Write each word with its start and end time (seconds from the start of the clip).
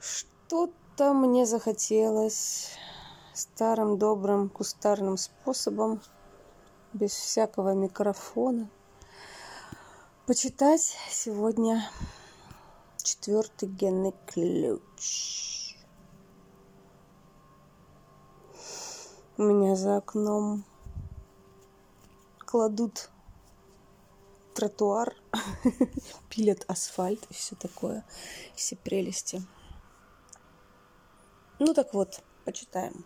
Что-то 0.00 1.12
мне 1.12 1.44
захотелось 1.44 2.70
старым 3.34 3.98
добрым 3.98 4.48
кустарным 4.48 5.18
способом, 5.18 6.00
без 6.94 7.12
всякого 7.12 7.74
микрофона, 7.74 8.70
почитать 10.26 10.96
сегодня 11.10 11.86
четвертый 12.96 13.68
генный 13.68 14.14
ключ. 14.26 15.76
У 19.36 19.42
меня 19.42 19.76
за 19.76 19.98
окном 19.98 20.64
кладут 22.38 23.10
тротуар, 24.54 25.14
пилят 26.30 26.64
асфальт 26.68 27.22
и 27.28 27.34
все 27.34 27.54
такое, 27.54 28.02
все 28.56 28.76
прелести. 28.76 29.42
Ну 31.62 31.74
так 31.74 31.92
вот, 31.92 32.22
почитаем. 32.46 33.04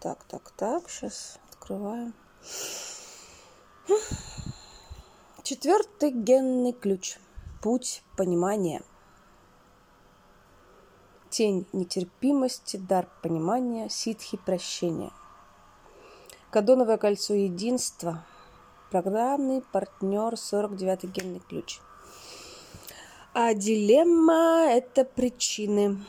Так, 0.00 0.24
так, 0.24 0.50
так, 0.52 0.88
сейчас 0.88 1.38
открываем. 1.50 2.14
Четвертый 5.42 6.10
генный 6.10 6.72
ключ. 6.72 7.18
Путь 7.62 8.02
понимания. 8.16 8.82
Тень 11.28 11.66
нетерпимости, 11.74 12.78
дар 12.78 13.06
понимания, 13.22 13.90
ситхи 13.90 14.38
прощения. 14.38 15.12
Кадоновое 16.50 16.96
кольцо 16.96 17.34
единства. 17.34 18.24
Программный 18.90 19.60
партнер 19.60 20.32
49-й 20.32 21.08
генный 21.08 21.40
ключ. 21.40 21.78
А 23.34 23.52
дилемма– 23.52 24.64
это 24.70 25.04
причины. 25.04 26.02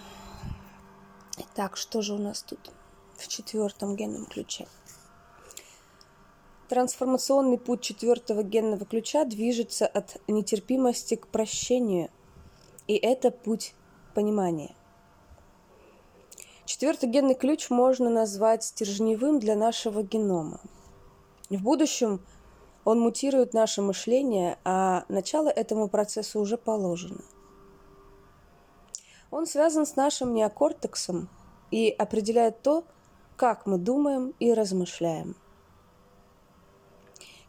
Итак, 1.44 1.76
что 1.76 2.04
же 2.04 2.14
у 2.14 2.20
нас 2.20 2.44
тут 2.44 2.72
в 3.16 3.28
четвертом 3.28 3.96
генном 3.96 4.26
ключе? 4.26 4.68
Трансформационный 6.70 7.58
путь 7.58 7.82
четвертого 7.82 8.44
генного 8.44 8.86
ключа 8.86 9.26
движется 9.26 9.88
от 9.88 10.18
нетерпимости 10.28 11.16
к 11.16 11.28
прощению. 11.28 12.10
И 12.86 12.96
это 12.96 13.32
путь 13.32 13.74
понимания. 14.14 14.76
Четвертый 16.66 17.10
генный 17.10 17.34
ключ 17.34 17.72
можно 17.72 18.12
назвать 18.12 18.64
стержневым 18.64 19.40
для 19.40 19.56
нашего 19.56 20.04
генома. 20.04 20.60
В 21.50 21.64
будущем 21.64 22.24
он 22.86 23.00
мутирует 23.00 23.56
наше 23.56 23.82
мышление, 23.82 24.60
а 24.64 25.06
начало 25.10 25.50
этому 25.50 25.90
процессу 25.90 26.40
уже 26.40 26.58
положено. 26.58 27.22
Он 29.32 29.46
связан 29.46 29.86
с 29.86 29.96
нашим 29.96 30.34
неокортексом 30.34 31.30
и 31.72 31.90
определяет 31.90 32.62
то, 32.62 32.84
как 33.38 33.66
мы 33.66 33.78
думаем 33.78 34.36
и 34.40 34.54
размышляем. 34.54 35.36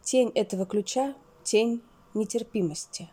Тень 0.01 0.31
этого 0.33 0.65
ключа– 0.65 1.13
тень 1.43 1.83
нетерпимости. 2.13 3.09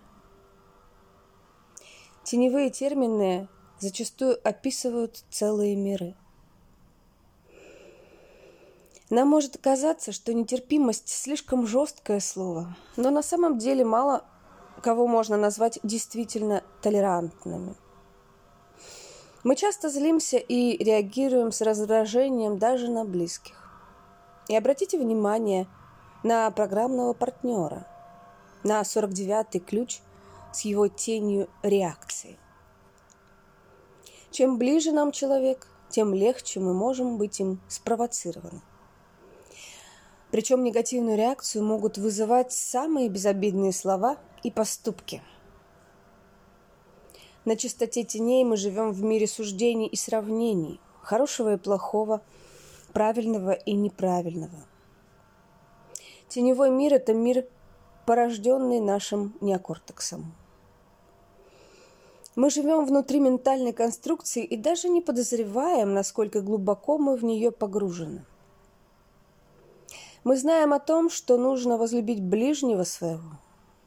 Теневые 2.22 2.70
термины 2.70 3.48
зачастую 3.80 4.38
описывают 4.46 5.24
целые 5.30 5.74
миры. 5.74 6.14
Нам 9.08 9.27
может 9.27 9.58
казаться, 9.58 10.12
что 10.12 10.32
нетерпимость 10.32 11.08
слишком 11.08 11.66
жесткое 11.66 12.20
слово, 12.20 12.77
но 12.96 13.10
на 13.10 13.22
самом 13.22 13.58
деле 13.58 13.84
мало 13.84 14.24
кого 14.82 15.08
можно 15.08 15.36
назвать 15.36 15.80
действительно 15.82 16.62
толерантными. 16.80 17.74
Мы 19.42 19.56
часто 19.56 19.88
злимся 19.88 20.36
и 20.36 20.77
реагируем 20.83 21.52
с 21.52 21.60
раздражением 21.60 22.58
даже 22.58 22.91
на 22.91 23.05
близких. 23.05 23.56
И 24.48 24.56
обратите 24.56 24.98
внимание 24.98 25.67
на 26.23 26.51
программного 26.51 27.14
партнера, 27.14 27.86
на 28.64 28.83
49-й 28.83 29.61
ключ 29.61 30.01
с 30.52 30.62
его 30.62 30.89
тенью 30.89 31.48
реакции– 31.62 32.39
чем 34.30 34.58
ближе 34.58 34.92
нам 34.92 35.11
человек, 35.11 35.67
тем 35.89 36.14
легче 36.14 36.61
мы 36.61 36.72
можем 36.72 37.18
быть 37.18 37.40
им 37.40 37.61
спровоцированы. 37.68 38.62
Причем 40.30 40.62
негативную 40.62 41.17
реакцию 41.17 41.64
могут 41.64 41.98
вызывать 41.98 42.52
самые 42.52 43.08
безобидные 43.08 43.72
слова 43.72 44.18
и 44.45 44.52
поступки. 44.52 45.20
На 47.50 47.56
чистоте 47.56 48.05
теней 48.05 48.44
мы 48.44 48.56
живем 48.56 48.92
в 48.92 49.02
мире 49.02 49.27
суждений 49.27 49.88
и 49.88 49.96
сравнений, 49.96 50.78
хорошего 51.02 51.55
и 51.55 51.56
плохого, 51.56 52.20
правильного 52.92 53.50
и 53.50 53.72
неправильного. 53.72 54.68
Теневой 56.28 56.70
мир– 56.70 56.94
это 56.94 57.12
мир, 57.12 57.44
порожденный 58.06 58.78
нашим 58.78 59.34
неокортексом. 59.40 60.33
Мы 62.36 62.50
живем 62.50 62.84
внутри 62.84 63.18
ментальной 63.18 63.72
конструкции 63.72 64.44
и 64.44 64.56
даже 64.56 64.89
не 64.89 65.00
подозреваем, 65.00 65.92
насколько 65.92 66.42
глубоко 66.42 66.98
мы 66.98 67.16
в 67.16 67.24
нее 67.24 67.50
погружены. 67.50 68.24
Мы 70.22 70.36
знаем 70.36 70.72
о 70.72 70.78
том, 70.78 71.10
что 71.10 71.36
нужно 71.36 71.78
возлюбить 71.78 72.22
ближнего 72.22 72.84
своего, 72.84 73.40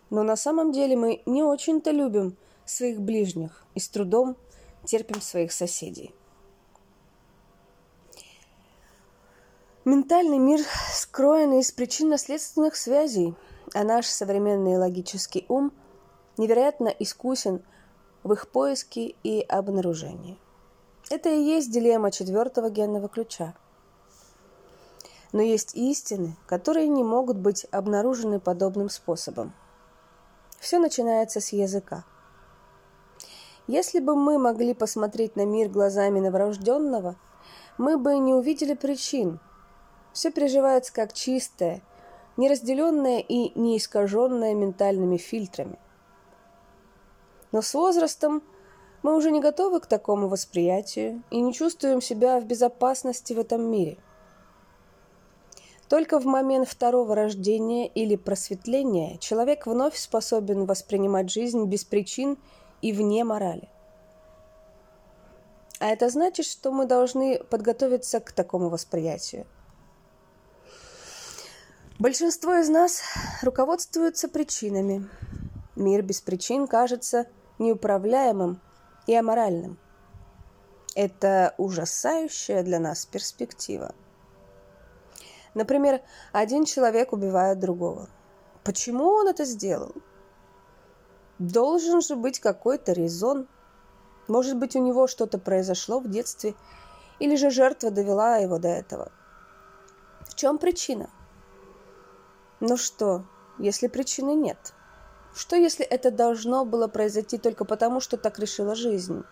но 0.10 0.24
на 0.24 0.36
самом 0.36 0.74
деле 0.74 0.98
мы 0.98 1.22
не 1.26 1.44
очень-то 1.44 1.92
любим 1.92 2.36
своих 2.66 3.02
ближних 3.02 3.66
и 3.76 3.80
с 3.80 3.90
трудом 3.90 4.38
терпим 4.86 5.22
своих 5.22 5.52
соседей. 5.52 6.14
Ментальный 9.86 10.38
мир 10.38 10.62
скроен 10.94 11.60
из 11.60 11.72
причинно-следственных 11.72 12.76
связей, 12.76 13.36
а 13.74 13.84
наш 13.84 14.08
современный 14.08 14.78
логический 14.78 15.46
ум 15.50 15.72
невероятно 16.38 16.88
искусен– 16.88 17.62
в 18.24 18.32
их 18.34 18.48
поиске 18.48 19.16
и 19.24 19.42
обнаружении. 19.42 20.40
Это 21.10 21.30
и 21.30 21.42
есть 21.42 21.72
дилемма 21.72 22.12
четвертого 22.12 22.70
генного 22.70 23.10
ключа. 23.10 23.54
Но 25.34 25.42
есть 25.42 25.76
истины, 25.76 26.38
которые 26.48 26.88
не 26.88 27.04
могут 27.04 27.38
быть 27.38 27.66
обнаружены 27.72 28.40
подобным 28.40 28.90
способом. 28.90 29.54
Все 30.60 30.80
начинается 30.80 31.42
с 31.42 31.52
языка. 31.52 32.06
Если 33.68 34.00
бы 34.00 34.16
мы 34.16 34.38
могли 34.38 34.74
посмотреть 34.74 35.36
на 35.36 35.46
мир 35.46 35.70
глазами 35.70 36.20
новорожденного, 36.20 37.16
мы 37.78 37.98
бы 37.98 38.18
не 38.18 38.34
увидели 38.34 38.74
причин. 38.74 39.40
Все 40.12 40.32
переживается 40.32 40.94
как 40.94 41.14
чистое, 41.14 41.82
неразделенное 42.36 43.20
и 43.20 43.58
неискаженное 43.58 44.54
ментальными 44.54 45.18
фильтрами. 45.18 45.80
Но 47.52 47.62
с 47.62 47.74
возрастом 47.74 48.44
мы 49.02 49.16
уже 49.16 49.32
не 49.32 49.40
готовы 49.40 49.80
к 49.80 49.86
такому 49.86 50.28
восприятию 50.28 51.24
и 51.30 51.40
не 51.40 51.54
чувствуем 51.54 52.02
себя 52.02 52.40
в 52.40 52.46
безопасности 52.46 53.34
в 53.34 53.40
этом 53.40 53.64
мире. 53.64 53.98
Только 55.88 56.20
в 56.20 56.26
момент 56.26 56.68
второго 56.68 57.16
рождения 57.16 57.88
или 57.88 58.16
просветления 58.16 59.18
человек 59.20 59.68
вновь 59.68 59.96
способен 59.96 60.66
воспринимать 60.66 61.30
жизнь 61.30 61.66
без 61.66 61.84
причин 61.84 62.34
и 62.34 62.38
вне 62.92 63.24
морали. 63.24 63.70
А 65.80 65.88
это 65.88 66.10
значит, 66.10 66.46
что 66.46 66.72
мы 66.72 66.86
должны 66.86 67.44
подготовиться 67.44 68.20
к 68.20 68.32
такому 68.32 68.70
восприятию. 68.70 69.46
Большинство 72.00 72.56
из 72.56 72.70
нас 72.70 73.02
руководствуются 73.42 74.28
причинами. 74.28 75.08
Мир 75.76 76.02
без 76.02 76.22
причин 76.22 76.68
кажется 76.68 77.28
неуправляемым 77.60 78.60
и 79.08 79.16
аморальным. 79.16 79.78
Это 80.96 81.54
ужасающая 81.58 82.64
для 82.64 82.80
нас 82.80 83.06
перспектива. 83.06 83.94
Например, 85.54 86.02
один 86.32 86.66
человек 86.66 87.14
убивает 87.14 87.60
другого. 87.60 88.10
Почему 88.64 89.06
он 89.06 89.28
это 89.28 89.46
сделал? 89.46 89.94
Должен 91.40 92.02
же 92.02 92.16
быть 92.16 92.40
какой-то 92.40 92.94
резон. 92.94 93.48
Может 94.28 94.58
быть, 94.58 94.76
у 94.76 94.80
него 94.80 95.08
что-то 95.08 95.38
произошло 95.38 96.00
в 96.00 96.10
детстве, 96.10 96.56
или 97.20 97.36
же 97.36 97.50
жертва 97.50 97.92
довела 97.92 98.38
его 98.38 98.60
до 98.60 98.70
этого. 98.70 99.12
В 100.22 100.36
чем 100.36 100.58
причина? 100.58 101.10
Ну 102.60 102.78
что, 102.78 103.24
если 103.60 103.88
причины 103.88 104.34
нет– 104.34 104.74
что 105.36 105.56
если 105.56 105.86
это 105.86 106.12
должно 106.12 106.64
было 106.64 106.88
произойти 106.88 107.38
только 107.38 107.66
потому, 107.66 108.00
что 108.00 108.18
так 108.18 108.38
решила 108.38 108.76
жизнь? 108.76 109.24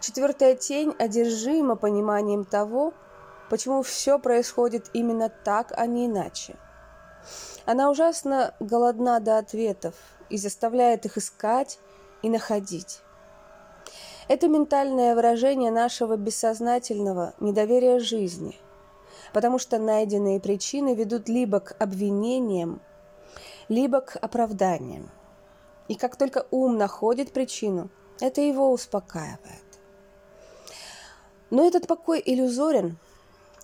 Четвертая 0.00 0.56
тень 0.56 0.94
одержима 0.98 1.76
пониманием 1.76 2.44
того, 2.44 2.92
почему 3.48 3.82
все 3.82 4.18
происходит 4.18 4.90
именно 4.92 5.28
так, 5.28 5.72
а 5.76 5.86
не 5.86 6.06
иначе. 6.06 6.56
Она 7.64 7.90
ужасно 7.90 8.54
голодна 8.60 9.20
до 9.20 9.38
ответов 9.38 9.94
и 10.30 10.36
заставляет 10.36 11.06
их 11.06 11.18
искать 11.18 11.78
и 12.22 12.28
находить. 12.28 13.00
Это 14.28 14.48
ментальное 14.48 15.14
выражение 15.14 15.70
нашего 15.70 16.16
бессознательного 16.16 17.34
недоверия 17.40 17.98
жизни, 17.98 18.56
потому 19.32 19.58
что 19.58 19.78
найденные 19.78 20.40
причины 20.40 20.94
ведут 20.94 21.28
либо 21.28 21.60
к 21.60 21.76
обвинениям, 21.78 22.80
либо 23.68 24.00
к 24.00 24.16
оправданиям. 24.16 25.10
И 25.88 25.96
как 25.96 26.16
только 26.16 26.46
ум 26.50 26.78
находит 26.78 27.32
причину, 27.32 27.90
это 28.20 28.40
его 28.40 28.70
успокаивает. 28.70 29.62
Но 31.50 31.66
этот 31.66 31.86
покой 31.86 32.22
иллюзорен. 32.24 32.96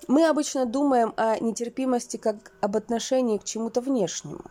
Мы 0.07 0.27
обычно 0.27 0.65
думаем 0.65 1.13
о 1.17 1.39
нетерпимости 1.39 2.17
как 2.17 2.53
об 2.61 2.77
отношении 2.77 3.39
к 3.39 3.45
чему-то 3.45 3.81
внешнему. 3.81 4.45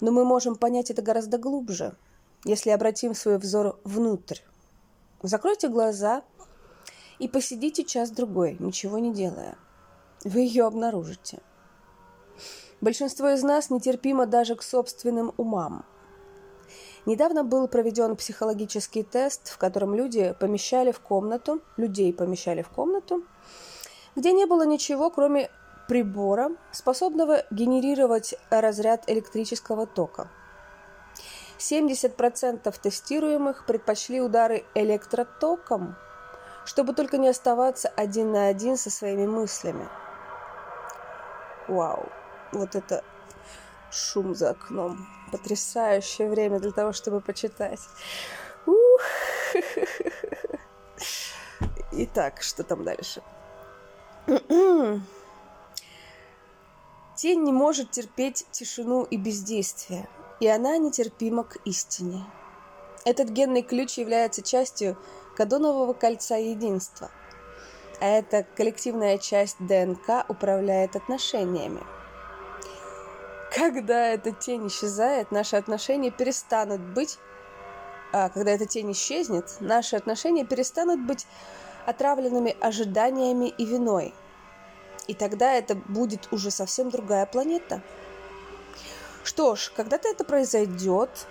Но 0.00 0.10
мы 0.10 0.24
можем 0.24 0.56
понять 0.56 0.90
это 0.90 1.02
гораздо 1.02 1.38
глубже, 1.38 1.96
если 2.44 2.70
обратим 2.70 3.14
свой 3.14 3.38
взор 3.38 3.78
внутрь. 3.84 4.40
Закройте 5.22 5.68
глаза 5.68 6.22
и 7.18 7.28
посидите 7.28 7.84
час-другой, 7.84 8.56
ничего 8.58 8.98
не 8.98 9.12
делая. 9.12 9.56
Вы 10.24 10.40
ее 10.40 10.66
обнаружите. 10.66 11.40
Большинство 12.80 13.30
из 13.30 13.42
нас 13.42 13.70
нетерпимо 13.70 14.26
даже 14.26 14.54
к 14.54 14.62
собственным 14.62 15.32
умам. 15.36 15.84
Недавно 17.06 17.44
был 17.44 17.68
проведен 17.68 18.16
психологический 18.16 19.02
тест, 19.02 19.48
в 19.48 19.58
котором 19.58 19.94
люди 19.94 20.34
помещали 20.38 20.90
в 20.90 21.00
комнату, 21.00 21.62
людей 21.76 22.12
помещали 22.12 22.62
в 22.62 22.68
комнату, 22.68 23.22
где 24.16 24.32
не 24.32 24.46
было 24.46 24.64
ничего, 24.66 25.10
кроме 25.10 25.50
прибора, 25.86 26.50
способного 26.72 27.44
генерировать 27.50 28.34
разряд 28.50 29.08
электрического 29.08 29.86
тока. 29.86 30.28
70% 31.58 32.74
тестируемых 32.80 33.66
предпочли 33.66 34.20
удары 34.20 34.64
электротоком, 34.74 35.96
чтобы 36.64 36.92
только 36.94 37.18
не 37.18 37.28
оставаться 37.28 37.88
один 37.88 38.32
на 38.32 38.48
один 38.48 38.76
со 38.76 38.90
своими 38.90 39.26
мыслями. 39.26 39.88
Вау, 41.68 42.08
вот 42.52 42.74
это 42.74 43.04
шум 43.90 44.34
за 44.34 44.50
окном. 44.50 45.06
Потрясающее 45.32 46.28
время 46.28 46.60
для 46.60 46.72
того, 46.72 46.92
чтобы 46.92 47.20
почитать. 47.20 47.80
Ух. 48.66 49.00
Итак, 51.92 52.42
что 52.42 52.62
там 52.62 52.84
дальше? 52.84 53.22
Тень 57.16 57.44
не 57.44 57.52
может 57.52 57.92
терпеть 57.92 58.44
тишину 58.50 59.04
и 59.04 59.16
бездействие, 59.16 60.08
и 60.40 60.48
она 60.48 60.76
нетерпима 60.78 61.44
к 61.44 61.58
истине. 61.64 62.24
Этот 63.04 63.28
генный 63.28 63.62
ключ 63.62 63.98
является 63.98 64.42
частью 64.42 64.98
кадонового 65.36 65.92
кольца 65.92 66.36
единства, 66.36 67.10
а 68.00 68.06
эта 68.06 68.44
коллективная 68.56 69.18
часть 69.18 69.58
ДНК 69.60 70.24
управляет 70.28 70.96
отношениями. 70.96 71.84
Когда 73.54 74.08
эта 74.08 74.32
тень 74.32 74.66
исчезает, 74.66 75.30
наши 75.30 75.54
отношения 75.54 76.10
перестанут 76.10 76.80
быть 76.80 77.18
а 78.12 78.28
когда 78.30 78.52
эта 78.52 78.66
тень 78.66 78.92
исчезнет, 78.92 79.56
наши 79.60 79.96
отношения 79.96 80.44
перестанут 80.44 81.00
быть 81.00 81.26
отравленными 81.86 82.56
ожиданиями 82.60 83.48
и 83.48 83.64
виной– 83.64 84.14
и 85.06 85.14
тогда 85.14 85.52
это 85.52 85.74
будет 85.74 86.32
уже 86.32 86.50
совсем 86.50 86.90
другая 86.90 87.26
планета. 87.26 87.80
Что 89.22 89.56
ж, 89.56 89.72
когда-то 89.74 90.08
это 90.08 90.24
произойдет, 90.24 91.26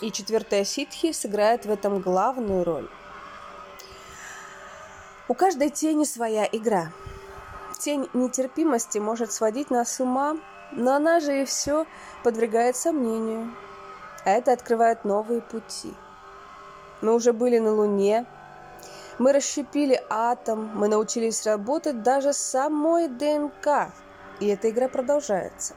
и 0.00 0.12
четвертая 0.12 0.64
ситхи 0.64 1.12
сыграет 1.12 1.64
в 1.64 1.70
этом 1.70 2.00
главную 2.00 2.64
роль. 2.64 2.88
У 5.28 5.34
каждой 5.34 5.70
тени 5.70 6.04
своя 6.04 6.48
игра. 6.50 6.92
Тень 7.78 8.08
нетерпимости 8.14 8.98
может 8.98 9.32
сводить 9.32 9.70
нас 9.70 9.92
с 9.92 10.00
ума, 10.00 10.36
но 10.72 10.94
она 10.94 11.20
же 11.20 11.42
и 11.42 11.44
все 11.44 11.86
подвергает 12.22 12.76
сомнению. 12.76 13.54
А 14.24 14.30
это 14.30 14.52
открывает 14.52 15.04
новые 15.04 15.40
пути. 15.40 15.94
Мы 17.00 17.14
уже 17.14 17.32
были 17.32 17.58
на 17.58 17.74
Луне, 17.74 18.26
мы 19.18 19.32
расщепили 19.32 20.02
атом, 20.10 20.70
мы 20.74 20.88
научились 20.88 21.46
работать 21.46 22.02
даже 22.02 22.32
с 22.32 22.38
самой 22.38 23.08
ДНК. 23.08 23.92
И 24.40 24.46
эта 24.46 24.70
игра 24.70 24.88
продолжается. 24.88 25.74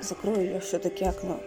Закрою 0.00 0.52
я 0.52 0.60
все-таки 0.60 1.04
окно. 1.04 1.40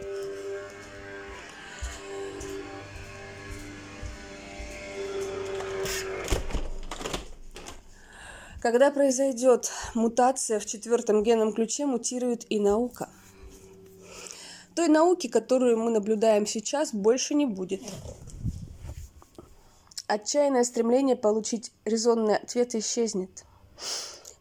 Когда 8.62 8.92
произойдет 8.92 9.72
мутация 9.94 10.58
в 10.58 10.66
четвертом 10.66 11.22
генном 11.22 11.54
ключе, 11.54 11.86
мутирует 11.86 12.46
и 12.50 12.60
наука. 12.60 13.10
Той 14.74 14.88
науки, 14.88 15.28
которую 15.28 15.78
мы 15.78 15.92
наблюдаем 15.92 16.46
сейчас, 16.48 16.94
больше 16.94 17.34
не 17.36 17.46
будет. 17.46 17.82
Отчаянное 20.14 20.64
стремление 20.64 21.16
получить 21.16 21.72
резонный 21.86 22.36
ответ 22.36 22.76
исчезнет. 22.76 23.46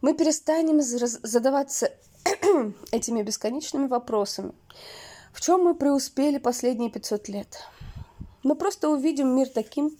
Мы 0.01 0.13
перестанем 0.13 0.79
задаваться 0.81 1.91
этими 2.91 3.23
бесконечными 3.23 3.87
вопросами. 3.87 4.53
В 5.31 5.41
чем 5.41 5.63
мы 5.63 5.73
преуспели 5.73 6.37
последние 6.37 6.91
500 6.91 7.27
лет? 7.29 7.63
Мы 8.43 8.53
просто 8.53 8.87
увидим 8.87 9.35
мир 9.35 9.49
таким, 9.49 9.97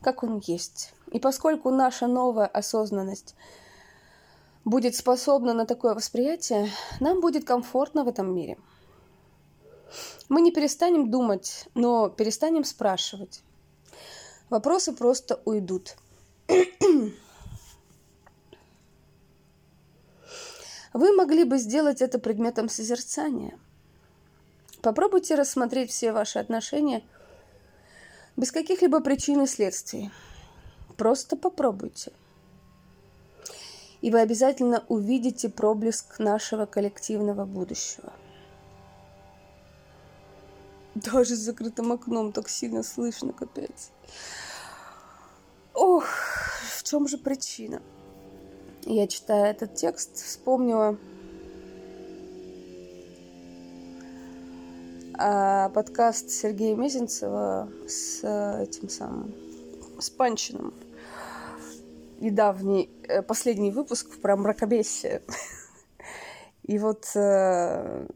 как 0.00 0.24
он 0.24 0.42
есть. 0.44 0.92
И 1.12 1.20
поскольку 1.20 1.70
наша 1.70 2.08
новая 2.08 2.46
осознанность 2.46 3.36
будет 4.64 4.96
способна 4.96 5.54
на 5.54 5.66
такое 5.66 5.94
восприятие, 5.94 6.68
нам 6.98 7.20
будет 7.20 7.44
комфортно 7.44 8.02
в 8.02 8.08
этом 8.08 8.34
мире. 8.34 8.58
Мы 10.28 10.40
не 10.40 10.50
перестанем 10.50 11.12
думать, 11.12 11.68
но 11.74 12.08
перестанем 12.08 12.64
спрашивать. 12.64 13.44
Вопросы 14.52 14.92
просто 14.92 15.40
уйдут. 15.46 15.96
Вы 20.92 21.16
могли 21.16 21.44
бы 21.44 21.56
сделать 21.56 22.02
это 22.02 22.18
предметом 22.18 22.68
созерцания. 22.68 23.58
Попробуйте 24.82 25.36
рассмотреть 25.36 25.90
все 25.90 26.12
ваши 26.12 26.38
отношения 26.38 27.02
без 28.36 28.52
каких-либо 28.52 29.00
причин 29.00 29.40
и 29.40 29.46
следствий. 29.46 30.10
Просто 30.98 31.38
попробуйте. 31.38 32.12
И 34.02 34.10
вы 34.10 34.20
обязательно 34.20 34.84
увидите 34.88 35.48
проблеск 35.48 36.18
нашего 36.18 36.66
коллективного 36.66 37.46
будущего. 37.46 38.12
Даже 40.94 41.36
с 41.36 41.38
закрытым 41.38 41.92
окном 41.92 42.32
так 42.32 42.48
сильно 42.50 42.82
слышно, 42.82 43.32
капец. 43.32 43.90
Ох, 45.74 46.04
в 46.76 46.82
чем 46.82 47.08
же 47.08 47.16
причина? 47.16 47.80
Я 48.82 49.06
читая 49.06 49.52
этот 49.52 49.74
текст, 49.74 50.16
вспомнила 50.16 50.98
а, 55.14 55.70
подкаст 55.70 56.28
Сергея 56.28 56.76
Мезенцева 56.76 57.70
с 57.88 58.18
этим 58.18 58.90
самым, 58.90 59.34
с 59.98 60.10
Панчиным. 60.10 60.74
Недавний, 62.20 62.90
э, 63.08 63.22
последний 63.22 63.70
выпуск 63.70 64.20
про 64.20 64.36
мракобесие. 64.36 65.22
И 66.64 66.78
вот 66.78 67.10
э, 67.16 68.06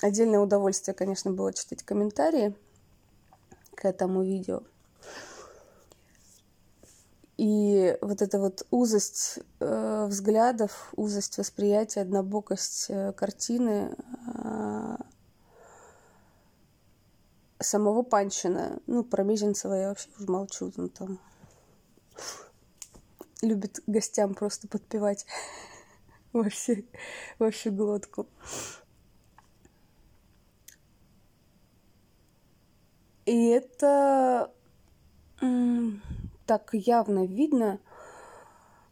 отдельное 0.00 0.38
удовольствие, 0.38 0.94
конечно, 0.94 1.32
было 1.32 1.52
читать 1.52 1.82
комментарии 1.82 2.54
к 3.74 3.84
этому 3.84 4.22
видео. 4.22 4.62
И 7.42 7.98
вот 8.00 8.22
эта 8.22 8.38
вот 8.38 8.64
узость 8.70 9.40
э, 9.58 10.06
взглядов, 10.06 10.92
узость 10.94 11.38
восприятия, 11.38 12.02
однобокость 12.02 12.86
э, 12.88 13.12
картины 13.14 13.96
э, 14.32 14.96
самого 17.58 18.04
Панчина, 18.04 18.78
ну, 18.86 19.02
про 19.02 19.24
Мезенцева 19.24 19.74
я 19.74 19.88
вообще 19.88 20.08
уже 20.16 20.30
молчу, 20.30 20.72
он 20.76 20.88
там 20.88 21.18
любит 23.42 23.80
гостям 23.88 24.34
просто 24.34 24.68
подпевать 24.68 25.26
во, 26.32 26.48
все, 26.48 26.84
во 27.40 27.50
всю 27.50 27.72
глотку. 27.72 28.28
И 33.26 33.48
это 33.48 34.52
так 36.46 36.70
явно 36.72 37.26
видно, 37.26 37.80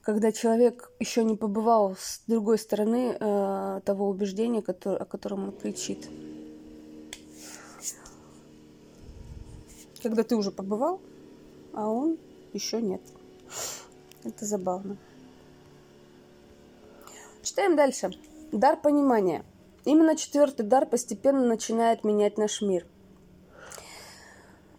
когда 0.03 0.33
человек 0.33 0.91
еще 0.99 1.25
не 1.25 1.37
побывал 1.37 1.97
с 1.99 2.23
другой 2.27 2.59
стороны 2.59 3.17
э, 3.19 3.81
того 3.85 4.09
убеждения, 4.09 4.63
который, 4.63 4.99
о 4.99 5.05
котором 5.05 5.45
он 5.45 5.53
кричит. 5.53 6.09
когда 10.03 10.25
ты 10.25 10.37
уже 10.37 10.51
побывал, 10.51 11.01
а 11.73 11.89
он 11.89 12.19
еще 12.53 12.81
нет. 12.83 13.01
Это 14.25 14.45
забавно. 14.45 14.97
Читаем 17.43 17.77
дальше. 17.77 18.11
Дар 18.53 18.81
понимания. 18.81 19.45
Именно 19.85 20.17
четвертый 20.17 20.65
дар 20.67 20.87
постепенно 20.87 21.47
начинает 21.47 22.05
менять 22.05 22.37
наш 22.37 22.61
мир. 22.61 22.87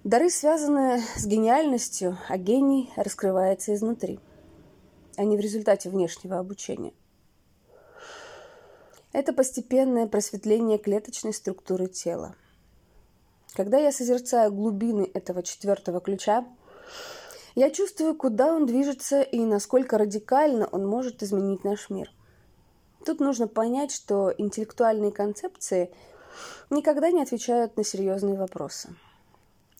Дары 0.03 0.31
связаны 0.31 0.99
с 1.15 1.27
гениальностью, 1.27 2.17
а 2.27 2.35
гений 2.39 2.91
раскрывается 2.95 3.75
изнутри, 3.75 4.19
а 5.15 5.23
не 5.23 5.37
в 5.37 5.39
результате 5.39 5.91
внешнего 5.91 6.39
обучения. 6.39 6.93
Это 9.13 9.31
постепенное 9.31 10.07
просветление 10.07 10.79
клеточной 10.79 11.33
структуры 11.33 11.85
тела. 11.85 12.35
Когда 13.53 13.77
я 13.77 13.91
созерцаю 13.91 14.51
глубины 14.51 15.07
этого 15.13 15.43
четвертого 15.43 16.01
ключа, 16.01 16.47
я 17.53 17.69
чувствую, 17.69 18.15
куда 18.15 18.55
он 18.55 18.65
движется 18.65 19.21
и 19.21 19.41
насколько 19.41 19.99
радикально 19.99 20.65
он 20.71 20.87
может 20.87 21.21
изменить 21.21 21.63
наш 21.63 21.91
мир. 21.91 22.09
Тут 23.05 23.19
нужно 23.19 23.47
понять, 23.47 23.91
что 23.91 24.33
интеллектуальные 24.35 25.11
концепции 25.11 25.93
никогда 26.71 27.11
не 27.11 27.21
отвечают 27.21 27.77
на 27.77 27.83
серьезные 27.83 28.35
вопросы. 28.35 28.95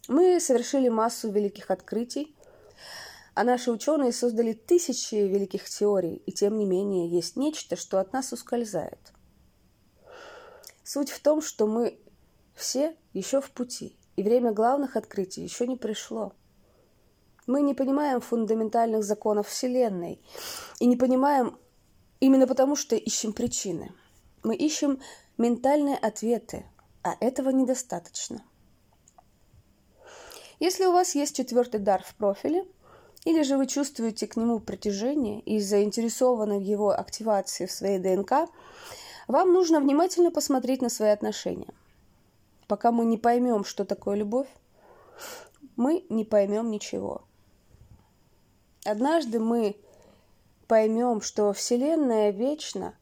Мы 0.08 0.40
совершили 0.40 0.90
массу 0.90 1.32
великих 1.32 1.72
открытий, 1.72 2.36
а 3.34 3.44
наши 3.44 3.72
ученые 3.72 4.12
создали 4.12 4.54
тысячи 4.54 5.16
великих 5.16 5.70
теорий, 5.70 6.22
и 6.26 6.32
тем 6.32 6.58
не 6.58 6.66
менее 6.66 7.10
есть 7.10 7.36
нечто, 7.36 7.76
что 7.76 8.00
от 8.00 8.14
нас 8.14 8.34
ускользает– 8.34 9.00
Суть 10.94 11.12
в 11.12 11.22
том, 11.22 11.42
что 11.42 11.68
мы 11.68 11.98
все 12.54 12.98
еще 13.14 13.40
в 13.40 13.52
пути, 13.52 13.98
и 14.18 14.24
время 14.24 14.52
главных 14.52 14.98
открытий 14.98 15.42
еще 15.42 15.66
не 15.66 15.78
пришло. 15.78 16.34
Мы 17.48 17.62
не 17.62 17.74
понимаем 17.74 18.20
фундаментальных 18.20 19.02
законов 19.04 19.48
Вселенной 19.48 20.22
и 20.80 20.86
не 20.88 20.98
понимаем 20.98 21.58
именно 22.20 22.46
потому, 22.46 22.76
что 22.76 22.98
ищем 22.98 23.32
причины. 23.32 23.94
Мы 24.44 24.56
ищем 24.56 25.00
ментальные 25.38 25.96
ответы, 25.96 26.66
а 27.04 27.16
этого 27.22 27.52
недостаточно. 27.52 28.44
Если 30.62 30.86
у 30.86 30.92
вас 30.92 31.16
есть 31.16 31.36
четвертый 31.36 31.80
дар 31.80 32.04
в 32.04 32.14
профиле, 32.14 32.68
или 33.26 33.42
же 33.42 33.58
вы 33.58 33.66
чувствуете 33.66 34.28
к 34.28 34.36
нему 34.36 34.60
притяжение 34.60 35.40
и 35.40 35.60
заинтересованы 35.60 36.60
в 36.60 36.62
его 36.62 36.92
активации 36.92 37.66
в 37.66 37.72
своей 37.72 37.98
ДНК, 37.98 38.48
вам 39.28 39.54
нужно 39.54 39.80
внимательно 39.80 40.30
посмотреть 40.30 40.84
на 40.84 40.90
свои 40.90 41.10
отношения. 41.10 41.74
Пока 42.68 42.92
мы 42.92 43.06
не 43.06 43.18
поймем, 43.18 43.64
что 43.64 43.86
такое 43.86 44.16
любовь, 44.16 44.50
мы 45.78 46.06
не 46.10 46.26
поймем 46.26 46.70
ничего. 46.70 47.24
Однажды 48.86 49.40
мы 49.40 49.76
поймем, 50.68 51.22
что 51.22 51.54
Вселенная 51.54 52.30
вечна, 52.30 52.94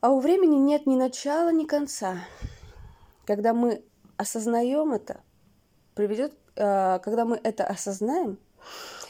а 0.00 0.08
у 0.08 0.20
времени 0.20 0.56
нет 0.56 0.86
ни 0.86 0.96
начала, 0.96 1.52
ни 1.52 1.66
конца. 1.66 2.16
Когда 3.26 3.52
мы 3.52 3.84
осознаем 4.16 4.94
это, 4.94 5.20
приведет, 5.94 6.34
э, 6.56 6.98
когда 7.00 7.24
мы 7.24 7.40
это 7.42 7.64
осознаем, 7.64 8.38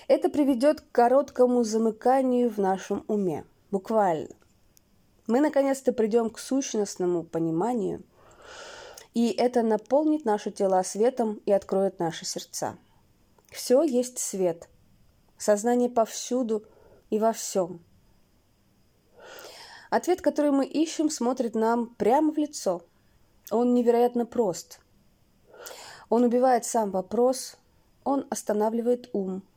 это 0.09 0.29
приведет 0.29 0.81
к 0.81 0.91
короткому 0.93 1.65
замыканию 1.65 2.51
в 2.51 2.59
нашем 2.59 3.05
уме, 3.09 3.45
буквально 3.71 4.29
мы 5.27 5.41
наконец-то 5.41 5.93
придем 5.93 6.31
к 6.31 6.39
сущностному 6.39 7.23
пониманию, 7.23 8.03
и 9.15 9.31
это 9.31 9.63
наполнит 9.63 10.25
наши 10.25 10.51
тела 10.51 10.83
светом 10.83 11.41
и 11.47 11.53
откроет 11.53 11.99
наши 11.99 12.25
сердца. 12.25 12.77
Все 13.51 13.83
есть 13.83 14.19
свет, 14.19 14.69
сознание 15.39 15.89
повсюду 15.89 16.65
и 17.11 17.19
во 17.19 17.33
всем. 17.33 17.81
Ответ, 19.91 20.21
который 20.21 20.51
мы 20.51 20.67
ищем, 20.67 21.09
смотрит 21.09 21.55
нам 21.55 21.87
прямо 21.95 22.33
в 22.33 22.37
лицо. 22.37 22.83
Он 23.51 23.75
невероятно 23.75 24.27
прост. 24.27 24.81
Он 26.09 26.25
убивает 26.25 26.65
сам 26.65 26.91
вопрос, 26.91 27.57
он 28.05 28.27
останавливает 28.31 29.11
ум– 29.13 29.43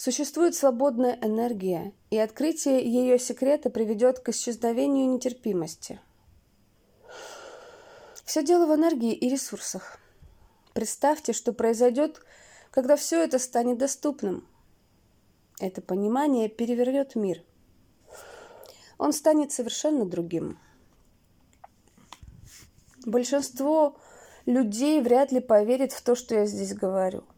Существует 0.00 0.54
свободная 0.54 1.18
энергия, 1.22 1.92
и 2.10 2.18
открытие 2.18 2.88
ее 2.88 3.18
секрета 3.18 3.68
приведет 3.68 4.20
к 4.20 4.28
исчезновению 4.28 5.10
нетерпимости. 5.10 5.98
Все 8.24 8.44
дело 8.44 8.66
в 8.66 8.78
энергии 8.78 9.12
и 9.12 9.28
ресурсах. 9.28 9.98
Представьте, 10.72 11.32
что 11.32 11.52
произойдет, 11.52 12.20
когда 12.70 12.94
все 12.94 13.24
это 13.24 13.40
станет 13.40 13.78
доступным. 13.78 14.46
Это 15.58 15.82
понимание 15.82 16.48
перевернет 16.48 17.16
мир. 17.16 17.42
Он 18.98 19.12
станет 19.12 19.50
совершенно 19.50 20.04
другим. 20.04 20.60
Большинство 23.08 23.96
людей 24.46 25.00
вряд 25.00 25.32
ли 25.32 25.40
поверит 25.40 25.92
в 25.92 26.02
то, 26.02 26.14
что 26.14 26.34
я 26.34 26.46
здесь 26.46 26.74
говорю– 26.74 27.24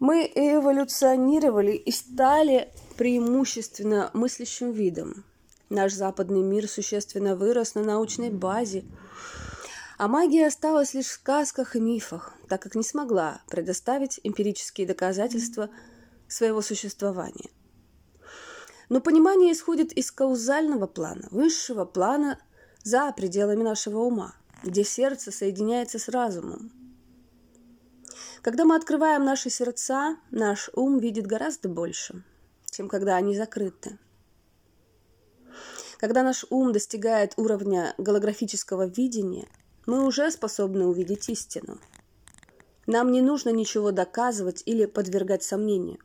мы 0.00 0.30
эволюционировали 0.32 1.72
и 1.72 1.90
стали 1.90 2.72
преимущественно 2.96 4.10
мыслящим 4.14 4.70
видом. 4.70 5.24
Наш 5.70 5.92
западный 5.92 6.42
мир 6.42 6.68
существенно 6.68 7.34
вырос 7.34 7.74
на 7.74 7.82
научной 7.82 8.30
базе, 8.30 8.84
а 9.98 10.06
магия 10.06 10.46
осталась 10.46 10.94
лишь 10.94 11.06
в 11.06 11.12
сказках 11.12 11.74
и 11.74 11.80
мифах, 11.80 12.34
так 12.48 12.62
как 12.62 12.76
не 12.76 12.84
смогла 12.84 13.42
предоставить 13.48 14.20
эмпирические 14.22 14.86
доказательства 14.86 15.68
своего 16.28 16.62
существования. 16.62 17.50
Но 18.88 19.00
понимание 19.00 19.52
исходит 19.52 19.92
из 19.92 20.12
каузального 20.12 20.86
плана, 20.86 21.26
высшего 21.32 21.84
плана 21.84 22.38
за 22.82 23.12
пределами 23.12 23.62
нашего 23.62 23.98
ума, 24.00 24.34
где 24.62 24.84
сердце 24.84 25.30
соединяется 25.30 25.98
с 25.98 26.08
разумом. 26.08 26.72
Когда 28.42 28.64
мы 28.64 28.76
открываем 28.76 29.24
наши 29.24 29.50
сердца, 29.50 30.16
наш 30.30 30.70
ум 30.74 30.98
видит 30.98 31.26
гораздо 31.26 31.68
больше, 31.68 32.22
чем 32.70 32.88
когда 32.88 33.16
они 33.16 33.36
закрыты. 33.36 33.98
Когда 35.98 36.22
наш 36.22 36.44
ум 36.50 36.72
достигает 36.72 37.34
уровня 37.36 37.94
голографического 37.98 38.86
видения, 38.86 39.48
мы 39.86 40.06
уже 40.06 40.30
способны 40.30 40.86
увидеть 40.86 41.28
истину. 41.28 41.80
Нам 42.86 43.10
не 43.10 43.20
нужно 43.20 43.50
ничего 43.50 43.90
доказывать 43.90 44.62
или 44.64 44.86
подвергать 44.86 45.42
сомнению. 45.42 45.98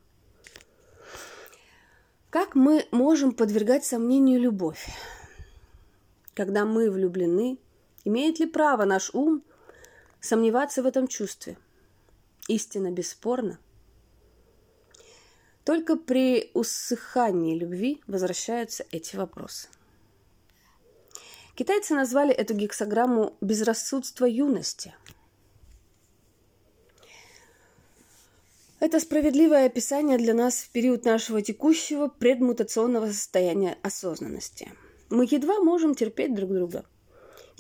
Как 2.30 2.56
мы 2.56 2.88
можем 2.92 3.32
подвергать 3.32 3.86
сомнению 3.86 4.42
любовь? 4.42 4.90
Когда 6.34 6.66
мы 6.66 6.90
влюблены, 6.90 7.60
имеет 8.06 8.40
ли 8.40 8.48
право 8.48 8.86
наш 8.86 9.14
ум 9.14 9.44
сомневаться 10.20 10.82
в 10.82 10.86
этом 10.88 11.08
чувстве– 11.08 11.58
истина 12.48 12.92
бесспорна. 12.92 13.60
Только 15.64 15.96
при 15.96 16.52
усыхании 16.54 17.58
любви 17.58 18.02
возвращаются 18.08 18.86
эти 18.92 19.16
вопросы. 19.16 19.68
Китайцы 21.56 21.94
назвали 21.94 22.34
эту 22.34 22.56
гексограмму 22.56 23.38
«безрассудство 23.40 24.26
юности». 24.26 24.96
Это 28.80 29.00
справедливое 29.00 29.68
описание 29.68 30.18
для 30.18 30.34
нас 30.34 30.56
в 30.56 30.70
период 30.72 31.06
нашего 31.06 31.42
текущего 31.42 32.10
предмутационного 32.10 33.08
состояния 33.08 33.78
осознанности. 33.82 34.74
Мы 35.14 35.26
едва 35.30 35.60
можем 35.60 35.96
терпеть 35.96 36.36
друг 36.36 36.52
друга. 36.52 36.86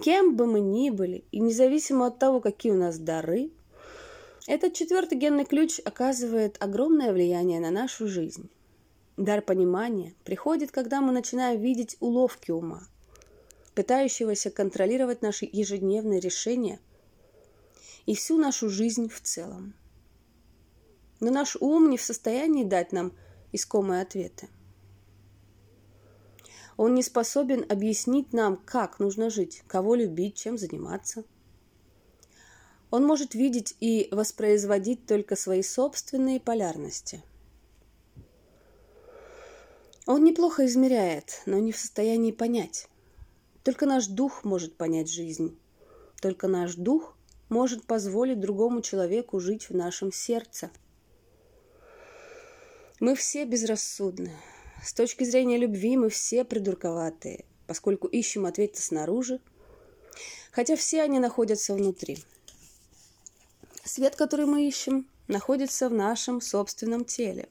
Кем 0.03 0.35
бы 0.35 0.45
мы 0.47 0.59
ни 0.59 0.89
были, 0.89 1.23
и 1.31 1.39
независимо 1.39 2.07
от 2.07 2.19
того, 2.19 2.41
какие 2.41 2.71
у 2.71 2.77
нас 2.77 2.97
дары– 2.97 3.51
этот 4.45 4.73
четвертый 4.73 5.17
генный 5.17 5.45
ключ 5.45 5.79
оказывает 5.85 6.61
огромное 6.61 7.13
влияние 7.13 7.61
на 7.61 7.71
нашу 7.71 8.09
жизнь. 8.09 8.49
Дар 9.15 9.41
понимания 9.41 10.15
приходит, 10.25 10.71
когда 10.71 10.99
мы 10.99 11.13
начинаем 11.13 11.61
видеть 11.61 11.95
уловки 12.01 12.51
ума, 12.51 12.83
пытающегося 13.73 14.51
контролировать 14.51 15.21
наши 15.21 15.47
ежедневные 15.49 16.19
решения 16.19 16.79
и 18.05 18.15
всю 18.15 18.37
нашу 18.37 18.67
жизнь 18.67 19.07
в 19.07 19.21
целом. 19.21 19.75
Но 21.21 21.31
наш 21.31 21.55
ум 21.55 21.89
не 21.89 21.95
в 21.97 22.01
состоянии 22.01 22.65
дать 22.65 22.91
нам 22.91 23.13
искомые 23.53 24.01
ответы. 24.01 24.49
Он 26.77 26.95
не 26.95 27.03
способен 27.03 27.65
объяснить 27.69 28.33
нам, 28.33 28.57
как 28.57 28.99
нужно 28.99 29.29
жить, 29.29 29.63
кого 29.67 29.95
любить, 29.95 30.35
чем 30.35 30.57
заниматься– 30.57 31.23
он 32.93 33.07
может 33.07 33.33
видеть 33.33 33.75
и 33.79 34.07
воспроизводить 34.11 35.07
только 35.07 35.35
свои 35.35 35.63
собственные 35.63 36.39
полярности. 36.39 37.23
Он 40.05 40.23
неплохо 40.23 40.67
измеряет, 40.67 41.41
но 41.47 41.57
не 41.57 41.71
в 41.71 41.77
состоянии 41.79 42.31
понять. 42.31 42.87
Только 43.63 43.87
наш 43.87 44.05
дух 44.05 44.43
может 44.43 44.77
понять 44.77 45.09
жизнь. 45.09 45.57
Только 46.21 46.47
наш 46.47 46.75
дух 46.75 47.17
может 47.49 47.83
позволить 47.87 48.39
другому 48.39 48.83
человеку 48.83 49.39
жить 49.39 49.69
в 49.69 49.75
нашем 49.75 50.11
сердце. 50.11 50.69
Мы 52.99 53.15
все 53.15 53.43
безрассудны. 53.45 54.33
С 54.83 54.93
точки 54.93 55.23
зрения 55.23 55.57
любви 55.57 55.95
мы 55.95 56.09
все 56.09 56.43
придурковатые, 56.43 57.45
поскольку 57.67 58.07
ищем 58.07 58.45
ответы 58.45 58.81
снаружи, 58.81 59.39
хотя 60.51 60.75
все 60.75 61.01
они 61.01 61.19
находятся 61.19 61.73
внутри. 61.73 62.17
Свет, 63.85 64.17
который 64.17 64.45
мы 64.45 64.67
ищем, 64.67 65.07
находится 65.29 65.87
в 65.87 65.93
нашем 65.93 66.41
собственном 66.41 67.05
теле, 67.05 67.47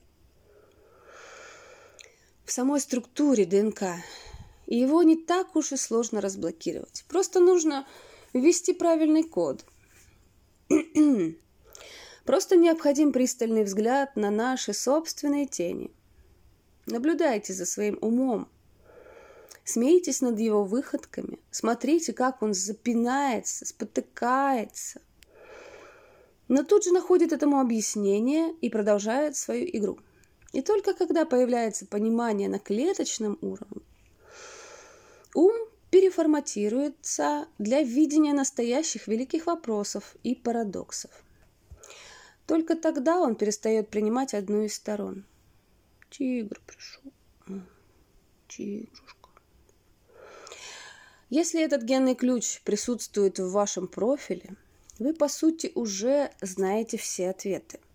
в 2.45 2.53
самой 2.53 2.81
структуре 2.81 3.47
ДНК. 3.47 3.83
И 4.67 4.79
его 4.79 5.03
не 5.03 5.17
так 5.17 5.57
уж 5.57 5.73
и 5.73 5.77
сложно 5.77 6.21
разблокировать. 6.21 7.05
Просто 7.09 7.41
нужно 7.41 7.87
ввести 8.35 8.75
правильный 8.75 9.23
код. 9.23 9.65
Просто 12.25 12.57
необходим 12.57 13.13
пристальный 13.13 13.65
взгляд 13.65 14.17
на 14.17 14.31
наши 14.31 14.75
собственные 14.75 15.47
тени. 15.47 15.91
Наблюдайте 16.87 17.53
за 17.53 17.65
своим 17.65 17.99
умом. 18.01 18.49
Смейтесь 19.65 20.21
над 20.21 20.39
его 20.39 20.65
выходками. 20.65 21.39
Смотрите, 21.51 22.13
как 22.13 22.43
он 22.43 22.55
запинается, 22.55 23.65
спотыкается. 23.65 25.01
Но 26.49 26.65
тут 26.65 26.85
же 26.85 26.93
находит 26.93 27.33
этому 27.33 27.61
объяснение 27.61 28.53
и 28.61 28.69
продолжает 28.69 29.37
свою 29.37 29.65
игру. 29.67 29.99
И 30.53 30.61
только 30.61 30.93
когда 30.95 31.25
появляется 31.25 31.87
понимание 31.87 32.49
на 32.49 32.59
клеточном 32.59 33.39
уровне, 33.41 33.83
ум 35.35 35.55
переформатируется 35.91 37.47
для 37.59 37.83
видения 37.83 38.33
настоящих 38.33 39.07
великих 39.07 39.47
вопросов 39.47 40.17
и 40.23 40.35
парадоксов. 40.35 41.11
Только 42.47 42.75
тогда 42.75 43.19
он 43.21 43.37
перестает 43.37 43.89
принимать 43.89 44.35
одну 44.35 44.63
из 44.63 44.75
сторон. 44.75 45.25
Тигр 46.13 46.61
пришел. 46.67 47.13
Тигрушка. 48.49 49.29
Если 51.31 51.63
этот 51.63 51.83
генный 51.83 52.15
ключ 52.15 52.61
присутствует 52.63 53.39
в 53.39 53.51
вашем 53.51 53.89
профиле, 53.89 54.57
вы, 54.99 55.15
по 55.15 55.29
сути, 55.29 55.73
уже 55.75 56.31
знаете 56.41 56.97
все 56.97 57.31
ответы– 57.31 57.81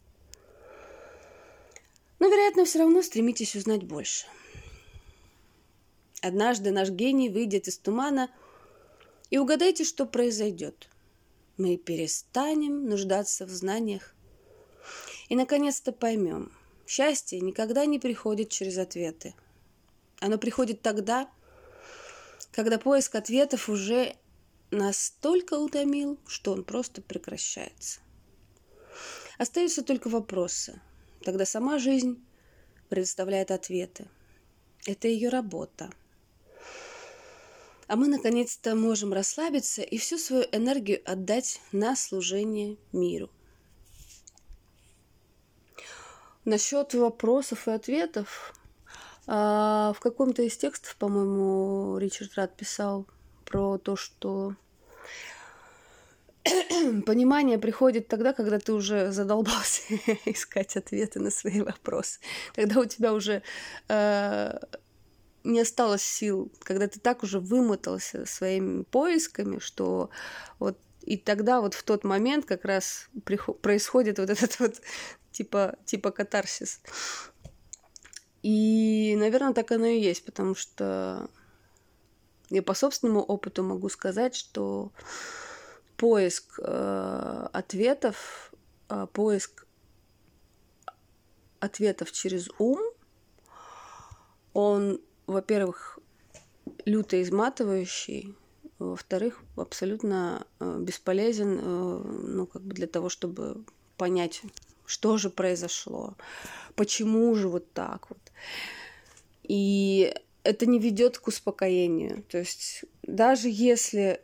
но, 2.20 2.30
вероятно, 2.30 2.66
все 2.66 2.80
равно 2.80 3.02
стремитесь 3.02 3.56
узнать 3.56 3.84
больше. 3.84 4.26
Однажды 6.22 6.72
наш 6.72 6.90
гений 6.90 7.30
выйдет 7.30 7.68
из 7.68 7.78
тумана, 7.78 8.30
и 9.30 9.38
угадайте, 9.38 9.84
что 9.84 10.06
произойдет. 10.06 10.90
Мы 11.58 11.78
перестанем 11.78 12.88
нуждаться 12.88 13.46
в 13.46 13.50
знаниях 13.50 14.16
и, 15.28 15.36
наконец-то, 15.36 15.92
поймем. 15.92 16.52
Счастье 16.88 17.40
никогда 17.42 17.86
не 17.86 18.00
приходит 18.00 18.50
через 18.50 18.78
ответы. 18.80 19.36
Оно 20.20 20.40
приходит 20.40 20.82
тогда, 20.82 21.30
когда 22.52 22.80
поиск 22.80 23.14
ответов 23.14 23.70
уже 23.70 24.16
настолько 24.72 25.54
утомил, 25.56 26.18
что 26.26 26.54
он 26.54 26.64
просто 26.64 27.02
прекращается. 27.04 28.00
Остаются 29.38 29.84
только 29.84 30.10
вопросы– 30.10 30.82
Тогда 31.28 31.46
сама 31.46 31.80
жизнь 31.80 32.24
предоставляет 32.90 33.52
ответы. 33.52 34.08
Это 34.86 35.10
ее 35.10 35.30
работа. 35.30 35.90
А 37.88 37.96
мы 37.96 38.08
наконец-то 38.08 38.76
можем 38.76 39.12
расслабиться 39.14 39.82
и 39.82 39.98
всю 39.98 40.18
свою 40.18 40.46
энергию 40.54 41.02
отдать 41.04 41.60
на 41.72 41.96
служение 41.96 42.78
миру. 42.94 43.30
Насчет 46.48 46.94
вопросов 46.94 47.68
и 47.68 47.72
ответов, 47.72 48.54
а, 49.28 49.92
в 49.94 50.00
каком-то 50.00 50.44
из 50.44 50.56
текстов, 50.56 50.96
по-моему, 50.96 51.98
Ричард 51.98 52.36
Рад 52.36 52.56
писал 52.56 53.06
про 53.44 53.78
то, 53.78 53.98
что 53.98 54.56
понимание 57.06 57.58
приходит 57.58 58.08
тогда, 58.08 58.32
когда 58.32 58.60
ты 58.60 58.72
уже 58.72 59.12
задолбался 59.12 59.84
искать 60.26 60.78
ответы 60.78 61.20
на 61.20 61.32
свои 61.32 61.60
вопросы, 61.60 62.22
когда 62.56 62.80
у 62.80 62.86
тебя 62.86 63.12
уже 63.12 63.44
э, 63.90 64.58
не 65.48 65.62
осталось 65.62 66.04
сил, 66.04 66.52
когда 66.60 66.88
ты 66.88 67.00
так 67.00 67.24
уже 67.24 67.40
вымотался 67.40 68.26
своими 68.26 68.84
поисками, 68.84 69.60
что 69.60 70.10
вот 70.60 70.78
и 71.02 71.16
тогда 71.18 71.62
вот 71.62 71.74
в 71.74 71.84
тот 71.84 72.04
момент 72.04 72.46
как 72.46 72.66
раз 72.66 73.10
происходит 73.62 74.20
вот 74.20 74.30
этот 74.30 74.60
вот 74.60 74.82
типа, 75.32 75.78
типа 75.86 76.12
катарсис. 76.12 76.82
И, 78.44 79.16
наверное, 79.18 79.54
так 79.54 79.72
оно 79.72 79.86
и 79.86 80.00
есть, 80.00 80.26
потому 80.26 80.54
что 80.54 81.30
я 82.50 82.62
по 82.62 82.74
собственному 82.74 83.22
опыту 83.22 83.64
могу 83.64 83.90
сказать, 83.90 84.36
что 84.36 84.92
поиск 85.96 86.60
э, 86.60 87.48
ответов, 87.54 88.54
э, 88.90 89.08
поиск 89.12 89.66
ответов 91.60 92.12
через 92.12 92.50
ум, 92.60 92.80
он, 94.54 95.02
во-первых, 95.28 96.00
люто 96.86 97.22
изматывающий, 97.22 98.36
во-вторых, 98.80 99.42
абсолютно 99.56 100.48
э, 100.60 100.78
бесполезен, 100.80 101.60
э, 101.60 101.64
ну, 101.64 102.46
как 102.46 102.62
бы 102.62 102.74
для 102.74 102.88
того, 102.88 103.10
чтобы 103.10 103.64
понять, 103.98 104.42
что 104.86 105.18
же 105.18 105.30
произошло, 105.30 106.16
почему 106.76 107.34
же 107.36 107.50
вот 107.50 107.72
так 107.74 108.10
вот. 108.10 108.20
И 109.44 110.14
это 110.44 110.66
не 110.66 110.80
ведет 110.80 111.18
к 111.18 111.28
успокоению. 111.28 112.24
То 112.24 112.38
есть 112.38 112.86
даже 113.04 113.50
если 113.50 114.22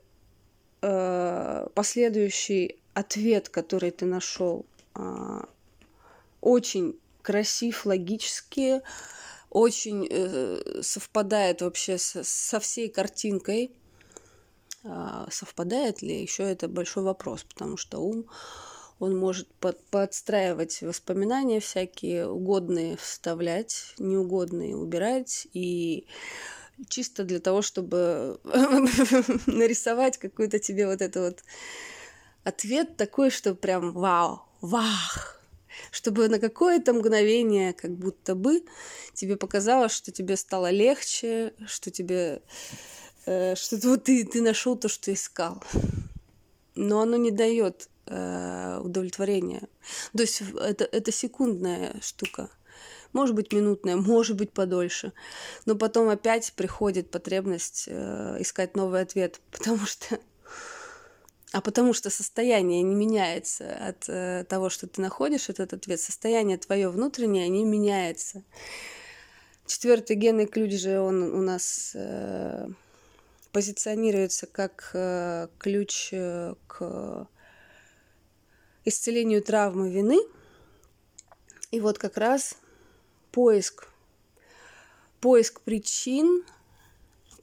э, 0.81 1.67
последующий 1.73 2.79
ответ, 2.93 3.49
который 3.49 3.91
ты 3.91 4.05
нашел, 4.05 4.65
э, 4.95 5.41
очень 6.41 6.97
красив, 7.21 7.85
логически, 7.85 8.81
очень 9.53 10.07
э, 10.09 10.81
совпадает 10.81 11.61
вообще 11.61 11.97
со, 11.97 12.23
со 12.23 12.59
всей 12.59 12.89
картинкой. 12.89 13.71
Э, 14.83 15.25
совпадает 15.29 16.01
ли 16.01 16.21
еще 16.21 16.43
это 16.43 16.67
большой 16.67 17.03
вопрос, 17.03 17.43
потому 17.43 17.77
что 17.77 17.99
ум 17.99 18.25
он 18.99 19.17
может 19.17 19.53
под, 19.55 19.83
подстраивать 19.87 20.81
воспоминания 20.81 21.59
всякие, 21.59 22.27
угодные 22.27 22.95
вставлять, 22.97 23.93
неугодные 23.97 24.77
убирать 24.77 25.47
и 25.53 26.05
чисто 26.87 27.23
для 27.23 27.39
того, 27.39 27.61
чтобы 27.61 28.39
нарисовать 29.45 30.17
какой-то 30.17 30.59
тебе 30.59 30.87
вот 30.87 31.01
это 31.01 31.21
вот 31.21 31.43
ответ 32.43 32.97
такой, 32.97 33.29
что 33.29 33.55
прям 33.55 33.91
вау, 33.91 34.43
вах, 34.61 35.42
чтобы 35.91 36.27
на 36.29 36.39
какое-то 36.39 36.93
мгновение, 36.93 37.73
как 37.73 37.91
будто 37.91 38.35
бы, 38.35 38.63
тебе 39.13 39.37
показалось, 39.37 39.93
что 39.93 40.11
тебе 40.11 40.37
стало 40.37 40.69
легче, 40.71 41.53
что 41.67 41.91
тебе, 41.91 42.41
э, 43.25 43.55
что 43.55 43.77
вот 43.87 44.05
ты, 44.05 44.25
ты 44.25 44.41
нашел 44.41 44.75
то, 44.75 44.87
что 44.87 45.13
искал. 45.13 45.63
Но 46.75 47.01
оно 47.01 47.17
не 47.17 47.31
дает 47.31 47.89
э, 48.07 48.79
удовлетворения. 48.83 49.67
То 50.15 50.23
есть 50.23 50.41
это, 50.41 50.85
это 50.85 51.11
секундная 51.11 51.95
штука 52.01 52.49
может 53.13 53.35
быть 53.35 53.53
минутная, 53.53 53.95
может 53.95 54.35
быть 54.35 54.51
подольше. 54.51 55.13
Но 55.65 55.75
потом 55.75 56.09
опять 56.09 56.53
приходит 56.53 57.11
потребность 57.11 57.85
э, 57.87 58.37
искать 58.39 58.75
новый 58.75 59.01
ответ, 59.01 59.39
потому 59.51 59.85
что 59.85 60.19
а 61.53 61.61
потому 61.61 61.93
что 61.93 62.09
состояние 62.09 62.81
не 62.81 62.95
меняется 62.95 63.75
от 63.75 64.09
э, 64.09 64.43
того, 64.49 64.71
что 64.71 64.87
ты 64.87 65.01
находишь 65.01 65.49
этот 65.49 65.71
ответ. 65.71 65.99
Состояние 65.99 66.57
твое 66.57 66.89
внутреннее 66.89 67.47
не 67.47 67.63
меняется. 67.63 68.43
Четвертый 69.67 70.15
генный 70.15 70.47
ключ 70.47 70.73
же 70.73 70.99
он 70.99 71.21
у 71.21 71.41
нас 71.43 71.91
э, 71.93 72.67
позиционируется 73.51 74.47
как 74.47 74.89
э, 74.95 75.47
ключ 75.59 76.09
э, 76.11 76.55
к 76.65 77.27
исцелению 78.83 79.43
травмы 79.43 79.91
вины. 79.91 80.17
И 81.69 81.79
вот 81.79 81.99
как 81.99 82.17
раз 82.17 82.57
поиск, 83.31 83.89
поиск 85.21 85.61
причин, 85.61 86.43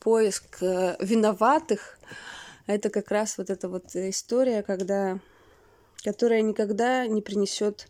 поиск 0.00 0.60
э, 0.62 0.96
виноватых, 0.98 1.96
это 2.74 2.90
как 2.90 3.11
раз 3.11 3.38
вот 3.38 3.50
эта 3.50 3.68
вот 3.68 3.94
история, 3.94 4.62
когда, 4.62 5.18
которая 6.02 6.42
никогда 6.42 7.06
не 7.06 7.22
принесет 7.22 7.88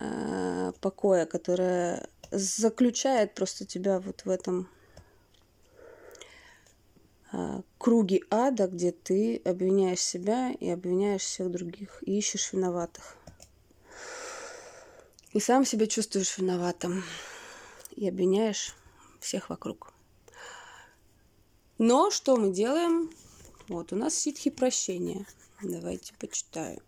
э, 0.00 0.72
покоя, 0.80 1.26
которая 1.26 2.08
заключает 2.30 3.34
просто 3.34 3.66
тебя 3.66 4.00
вот 4.00 4.24
в 4.24 4.30
этом 4.30 4.68
а, 7.30 7.62
круги 7.78 8.22
ада, 8.30 8.66
где 8.66 8.92
ты 8.92 9.36
обвиняешь 9.44 10.00
себя 10.00 10.52
и 10.52 10.68
обвиняешь 10.68 11.22
всех 11.22 11.50
других, 11.50 12.02
и 12.02 12.18
ищешь 12.18 12.52
виноватых. 12.52 13.16
И 15.32 15.40
сам 15.40 15.64
себя 15.64 15.86
чувствуешь 15.86 16.36
виноватым, 16.36 17.04
и 17.96 18.08
обвиняешь 18.08 18.74
всех 19.20 19.48
вокруг. 19.48 19.91
Но 21.84 22.12
что 22.12 22.36
мы 22.36 22.52
делаем? 22.52 23.10
Вот 23.66 23.92
у 23.92 23.96
нас 23.96 24.14
ситхи 24.14 24.50
прощения. 24.50 25.26
Давайте 25.60 26.14
почитаю. 26.14 26.80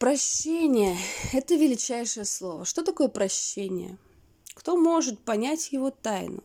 Прощение– 0.00 0.98
это 1.32 1.54
величайшее 1.54 2.24
слово. 2.24 2.64
Что 2.64 2.82
такое 2.82 3.06
прощение? 3.06 3.98
Кто 4.54 4.76
может 4.76 5.20
понять 5.20 5.70
его 5.70 5.92
тайну? 5.92 6.42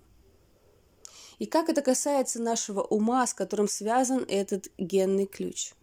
И 1.39 1.47
как 1.47 1.69
это 1.69 1.81
касается 1.81 2.39
нашего 2.39 2.81
ума, 2.81 3.25
с 3.25 3.33
которым 3.33 3.67
связан 3.67 4.23
этот 4.29 4.67
генный 4.77 5.25
ключ? 5.25 5.73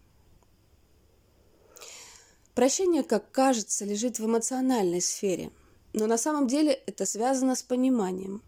Прощение, 2.55 3.03
как 3.03 3.29
кажется, 3.31 3.83
лежит 3.83 4.19
в 4.19 4.25
эмоциональной 4.25 5.01
сфере, 5.01 5.51
но 5.91 6.07
на 6.07 6.17
самом 6.17 6.47
деле 6.47 6.71
это 6.71 7.05
связано 7.05 7.55
с 7.55 7.61
пониманием. 7.61 8.41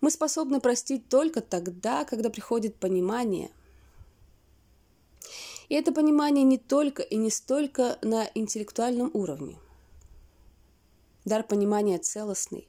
Мы 0.00 0.10
способны 0.10 0.60
простить 0.60 1.08
только 1.08 1.40
тогда, 1.40 2.04
когда 2.04 2.30
приходит 2.30 2.76
понимание. 2.76 3.50
И 5.68 5.74
это 5.74 5.92
понимание 5.92 6.42
не 6.42 6.58
только 6.58 7.02
и 7.02 7.16
не 7.16 7.30
столько 7.30 7.98
на 8.02 8.28
интеллектуальном 8.34 9.10
уровне. 9.14 9.58
Дар 11.24 11.44
понимания 11.44 11.98
целостный. 11.98 12.66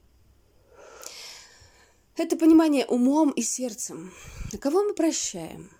Это 2.16 2.36
понимание 2.36 2.84
умом 2.84 3.30
и 3.30 3.40
сердцем. 3.40 4.12
А 4.52 4.58
кого 4.58 4.84
мы 4.84 4.94
прощаем? 4.94 5.70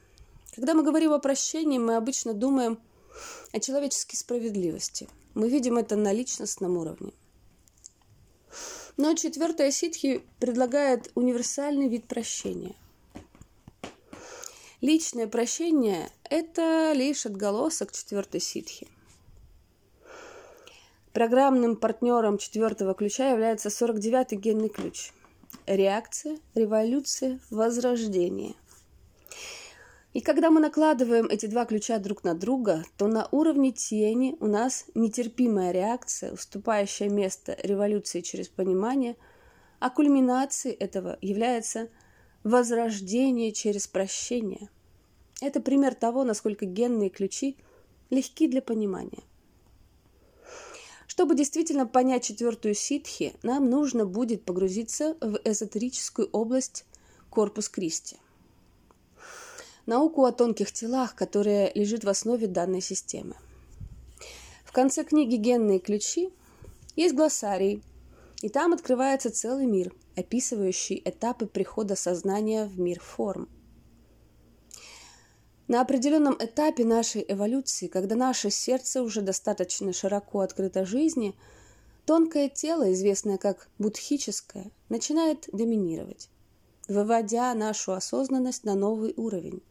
Когда 0.55 0.73
мы 0.75 0.83
говорим 0.83 1.13
о 1.13 1.19
прощении, 1.19 1.79
мы 1.79 1.97
обычно 1.97 2.33
думаем 2.33 2.81
о 3.53 3.61
человеческой 3.61 4.17
справедливости. 4.17 5.09
Мы 5.35 5.51
видим 5.51 5.77
это 5.77 5.97
на 5.97 6.13
личностном 6.13 6.79
уровне. 6.79 7.13
Но 8.97 9.15
четвертая 9.15 9.71
ситхи 9.71 10.23
предлагает 10.39 11.11
универсальный 11.15 11.89
вид 11.89 12.07
прощения. 12.07 12.75
Личное 14.81 15.29
прощение– 15.29 16.11
это 16.31 16.93
лишь 16.93 17.25
отголосок 17.25 17.93
четвертой 17.93 18.41
ситхи. 18.41 18.89
Программным 21.13 21.77
партнером 21.77 22.39
четвертого 22.39 22.95
ключа 22.95 23.31
является 23.31 23.69
49-й 23.69 24.37
генный 24.37 24.69
ключ– 24.69 25.13
реакция, 25.67 26.39
революция, 26.55 27.39
возрождение. 27.51 28.55
И 30.13 30.21
когда 30.21 30.51
мы 30.51 30.61
накладываем 30.61 31.27
эти 31.27 31.47
два 31.47 31.65
ключа 31.65 31.99
друг 31.99 32.23
на 32.23 32.35
друга, 32.35 32.85
то 32.99 33.09
на 33.09 33.29
уровне 33.31 33.73
тени 33.73 34.37
у 34.41 34.47
нас 34.47 34.85
нетерпимая 34.95 35.73
реакция, 35.73 36.33
уступающая 36.33 37.09
место 37.09 37.57
революции 37.63 38.21
через 38.21 38.49
понимание, 38.49 39.17
а 39.79 39.89
кульминацией 39.89 40.75
этого 40.75 41.19
является 41.23 41.89
возрождение 42.45 43.53
через 43.53 43.87
прощение. 43.87 44.69
Это 45.41 45.61
пример 45.61 45.95
того, 45.95 46.25
насколько 46.25 46.67
генные 46.67 47.09
ключи 47.09 47.57
легки 48.11 48.49
для 48.49 48.61
понимания. 48.61 49.23
Чтобы 51.07 51.35
действительно 51.35 51.87
понять 51.87 52.25
четвертую 52.25 52.75
ситхи, 52.75 53.35
нам 53.43 53.69
нужно 53.69 54.05
будет 54.05 54.45
погрузиться 54.45 55.17
в 55.21 55.41
эзотерическую 55.45 56.29
область 56.33 56.85
Корпус 57.31 57.69
Кристи. 57.69 58.17
Науку 59.87 60.25
о 60.25 60.33
тонких 60.33 60.73
телах, 60.73 61.15
которая 61.15 61.73
лежит 61.75 62.05
в 62.05 62.09
основе 62.09 62.47
данной 62.47 62.81
системы. 62.81 63.35
В 64.65 64.73
конце 64.73 65.05
книги 65.05 65.37
«Генные 65.37 65.81
ключи» 65.81 66.31
есть 66.97 67.15
глоссарий, 67.15 67.83
и 68.43 68.49
там 68.49 68.73
открывается 68.73 69.31
целый 69.31 69.67
мир, 69.67 69.93
описывающий 70.17 71.01
этапы 71.05 71.47
прихода 71.47 71.97
сознания 71.97 72.67
в 72.67 72.79
мир 72.79 73.01
форм– 73.01 73.49
на 75.73 75.81
определенном 75.81 76.37
этапе 76.39 76.85
нашей 76.85 77.25
эволюции, 77.27 77.87
когда 77.87 78.15
наше 78.15 78.51
сердце 78.51 79.03
уже 79.03 79.23
достаточно 79.23 79.95
широко 79.95 80.41
открыто 80.41 80.85
жизни, 80.85 81.35
тонкое 82.05 82.51
тело, 82.51 82.93
известное 82.93 83.39
как 83.39 83.71
будхическое, 83.79 84.71
начинает 84.91 85.49
доминировать, 85.51 86.29
выводя 86.89 87.55
нашу 87.55 87.93
осознанность 87.93 88.65
на 88.65 88.75
новый 88.75 89.15
уровень. 89.17 89.63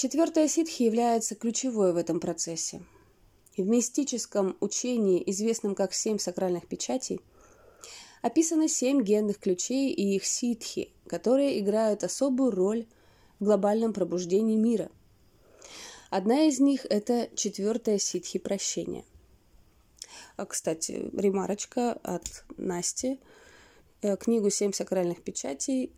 Четвертая 0.00 0.48
ситхи 0.48 0.84
является 0.84 1.34
ключевой 1.34 1.92
в 1.92 1.98
этом 1.98 2.20
процессе. 2.20 2.80
В 3.54 3.68
мистическом 3.68 4.56
учении, 4.60 5.22
известном 5.26 5.74
как 5.74 5.92
«Семь 5.92 6.16
сакральных 6.18 6.66
печатей», 6.66 7.20
описаны 8.22 8.66
семь 8.66 9.02
генных 9.02 9.38
ключей 9.38 9.92
и 9.92 10.16
их 10.16 10.24
ситхи, 10.24 10.90
которые 11.06 11.60
играют 11.60 12.02
особую 12.02 12.50
роль 12.50 12.86
в 13.40 13.44
глобальном 13.44 13.92
пробуждении 13.92 14.56
мира. 14.56 14.90
Одна 16.08 16.44
из 16.44 16.60
них– 16.60 16.86
это 16.88 17.28
четвертая 17.34 17.98
ситхи 17.98 18.38
прощения. 18.38 19.04
А, 20.38 20.46
кстати, 20.46 21.10
ремарочка 21.12 21.92
от 22.02 22.46
Насти. 22.56 23.20
Э, 24.00 24.16
книгу 24.16 24.48
«Семь 24.48 24.72
сакральных 24.72 25.22
печатей» 25.22 25.92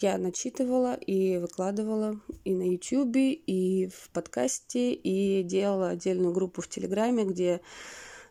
я 0.00 0.18
начитывала 0.18 0.94
и 0.94 1.38
выкладывала 1.38 2.20
и 2.44 2.54
на 2.54 2.70
YouTube, 2.70 3.16
и 3.16 3.88
в 3.88 4.10
подкасте, 4.10 4.92
и 4.92 5.42
делала 5.42 5.90
отдельную 5.90 6.32
группу 6.32 6.60
в 6.60 6.68
Телеграме, 6.68 7.24
где 7.24 7.60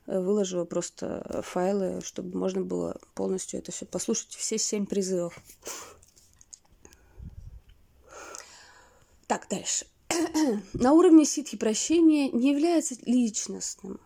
э, 0.06 0.20
выложила 0.20 0.66
просто 0.66 1.42
файлы, 1.44 2.02
чтобы 2.04 2.38
можно 2.38 2.62
было 2.62 3.00
полностью 3.16 3.60
это 3.60 3.72
все 3.72 3.86
послушать, 3.86 4.36
все 4.36 4.58
семь 4.58 4.86
призывов. 4.86 5.40
Так, 9.28 9.48
дальше. 9.50 9.88
На 10.74 10.94
уровне 10.94 11.26
ситхи 11.26 11.58
прощения 11.58 12.30
не 12.30 12.52
является 12.52 12.96
личностным. 13.06 14.00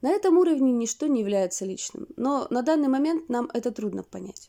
На 0.00 0.10
этом 0.10 0.38
уровне 0.38 0.72
ничто 0.72 1.06
не 1.06 1.20
является 1.20 1.64
личным, 1.64 2.06
но 2.16 2.46
на 2.50 2.62
данный 2.62 2.88
момент 2.88 3.28
нам 3.28 3.50
это 3.52 3.72
трудно 3.72 4.04
понять. 4.04 4.48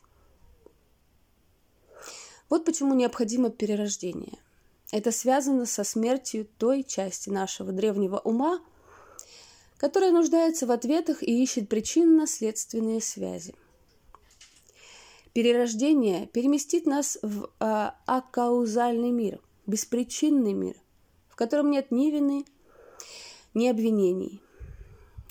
Вот 2.49 2.65
почему 2.65 2.93
необходимо 2.93 3.49
перерождение. 3.49 4.37
Это 4.91 5.11
связано 5.11 5.65
со 5.65 5.83
смертью 5.83 6.47
той 6.57 6.83
части 6.83 7.29
нашего 7.29 7.71
древнего 7.71 8.17
ума, 8.17 8.59
которая 9.77 10.11
нуждается 10.11 10.65
в 10.65 10.71
ответах 10.71 11.21
и 11.23 11.43
ищет 11.43 11.69
причинно-следственные 11.69 13.01
связи– 13.01 13.53
Перерождение 15.33 16.25
переместит 16.27 16.85
нас 16.85 17.19
в 17.21 17.49
а, 17.59 17.95
акаузальный 18.07 19.11
мир, 19.11 19.39
беспричинный 19.67 20.53
мир, 20.53 20.75
в 21.29 21.35
котором 21.35 21.69
нет 21.69 21.91
ни 21.91 22.09
вины, 22.09 22.45
ни 23.53 23.67
обвинений. 23.67 24.41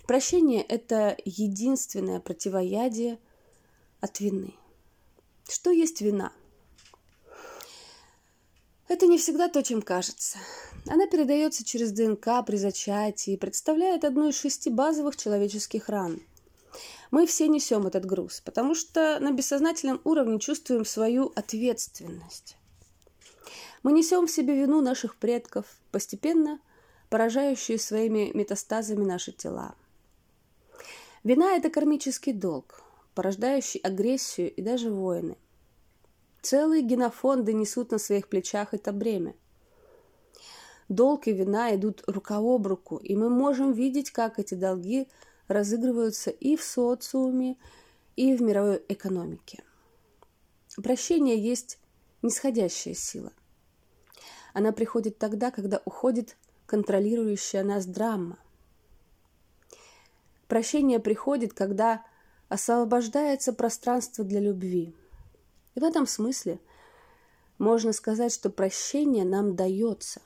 Прощение– 0.07 0.63
это 0.69 1.17
единственное 1.25 2.21
противоядие 2.21 3.19
от 4.01 4.21
вины. 4.21 4.55
Что 5.49 5.73
есть 5.73 6.01
вина? 6.01 6.33
Это 8.89 9.07
не 9.07 9.19
всегда 9.19 9.49
то, 9.49 9.63
чем 9.63 9.83
кажется. 9.83 10.39
Она 10.87 11.07
передается 11.07 11.65
через 11.65 11.93
ДНК 11.93 12.45
при 12.47 12.57
зачатии 12.57 13.35
и 13.35 13.37
представляет 13.37 14.05
одну 14.05 14.29
из 14.29 14.39
шести 14.39 14.71
базовых 14.71 15.17
человеческих 15.17 15.89
ран– 15.89 16.21
мы 17.11 17.27
все 17.27 17.49
несем 17.49 17.87
этот 17.87 18.05
груз, 18.05 18.41
потому 18.45 18.75
что 18.75 19.19
на 19.21 19.33
бессознательном 19.33 20.01
уровне 20.05 20.39
чувствуем 20.39 20.85
свою 20.85 21.33
ответственность. 21.35 22.57
Мы 23.83 23.93
несем 23.93 24.27
в 24.27 24.31
себе 24.31 24.55
вину 24.55 24.83
наших 24.83 25.17
предков, 25.17 25.65
постепенно 25.91 26.61
поражающие 27.09 27.79
своими 27.79 28.31
метастазами 28.35 29.05
наши 29.05 29.33
тела. 29.33 29.75
Вина– 31.25 31.57
это 31.57 31.71
кармический 31.71 32.33
долг, 32.33 32.83
порождающий 33.15 33.81
агрессию 33.81 34.53
и 34.53 34.61
даже 34.61 34.91
войны. 34.91 35.37
Целые 36.49 36.81
генофонды 36.81 37.53
несут 37.53 37.91
на 37.91 37.99
своих 37.99 38.29
плечах 38.29 38.73
это 38.73 38.91
бремя. 38.91 39.35
Долг 40.89 41.27
и 41.27 41.33
вина 41.35 41.75
идут 41.77 42.03
рука 42.07 42.39
об 42.39 42.67
руку, 42.67 42.97
и 42.97 43.15
мы 43.17 43.29
можем 43.29 43.73
видеть, 43.73 44.11
как 44.11 44.39
эти 44.39 44.55
долги– 44.55 45.09
разыгрываются 45.47 46.31
и 46.31 46.57
в 46.57 46.63
социуме, 46.65 47.59
и 48.17 48.35
в 48.35 48.41
мировой 48.41 48.83
экономике. 48.89 49.63
Прощение 50.83 51.39
есть 51.39 51.79
нисходящая 52.23 52.95
сила. 52.95 53.35
Она 54.55 54.73
приходит 54.73 55.19
тогда, 55.19 55.51
когда 55.51 55.83
уходит 55.85 56.39
контролирующая 56.65 57.63
нас 57.63 57.85
драма. 57.85 58.39
Прощение 60.47 60.99
приходит, 60.99 61.53
когда 61.53 62.07
освобождается 62.49 63.53
пространство 63.53 64.25
для 64.25 64.41
любви. 64.41 64.95
И 65.79 65.81
в 65.81 65.85
этом 65.85 66.09
смысле 66.09 66.59
можно 67.59 67.93
сказать, 67.93 68.35
что 68.35 68.51
прощение 68.51 69.25
нам 69.25 69.55
дается. 69.55 70.21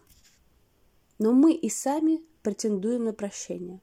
Но 1.18 1.32
мы 1.32 1.52
и 1.52 1.68
сами 1.68 2.22
претендуем 2.42 3.04
на 3.04 3.12
прощение. 3.12 3.82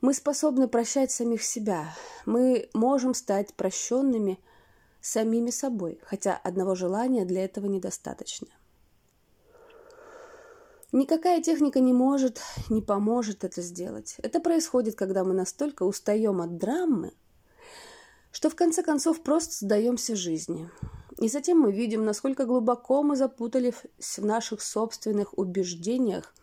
Мы 0.00 0.14
способны 0.14 0.68
прощать 0.68 1.10
самих 1.10 1.42
себя. 1.42 1.96
Мы 2.26 2.70
можем 2.74 3.12
стать 3.12 3.54
прощенными 3.54 4.38
самими 5.00 5.50
собой, 5.50 5.98
хотя 6.04 6.36
одного 6.36 6.76
желания 6.76 7.24
для 7.24 7.44
этого 7.44 7.66
недостаточно. 7.66 8.46
Никакая 10.92 11.42
техника 11.42 11.80
не 11.80 11.92
может, 11.92 12.40
не 12.70 12.82
поможет 12.82 13.42
это 13.42 13.62
сделать. 13.62 14.14
Это 14.18 14.38
происходит, 14.38 14.94
когда 14.94 15.24
мы 15.24 15.34
настолько 15.34 15.82
устаем 15.82 16.40
от 16.40 16.56
драмы, 16.56 17.14
что 18.34 18.50
в 18.50 18.54
конце 18.54 18.82
концов 18.82 19.22
просто 19.22 19.64
сдаемся 19.64 20.14
жизни. 20.14 20.68
И 21.18 21.28
затем 21.28 21.60
мы 21.60 21.72
видим, 21.72 22.04
насколько 22.04 22.44
глубоко 22.44 23.02
мы 23.02 23.16
запутались 23.16 23.74
в 23.98 24.24
наших 24.26 24.60
собственных 24.60 25.38
убеждениях, 25.38 26.34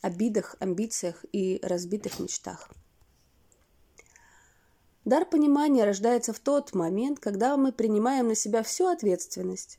обидах, 0.00 0.56
амбициях 0.60 1.24
и 1.32 1.58
разбитых 1.62 2.20
мечтах. 2.20 2.70
Дар 5.04 5.26
понимания 5.26 5.84
рождается 5.84 6.32
в 6.32 6.38
тот 6.38 6.72
момент, 6.74 7.18
когда 7.20 7.56
мы 7.56 7.72
принимаем 7.72 8.28
на 8.28 8.34
себя 8.34 8.62
всю 8.62 8.86
ответственность. 8.86 9.78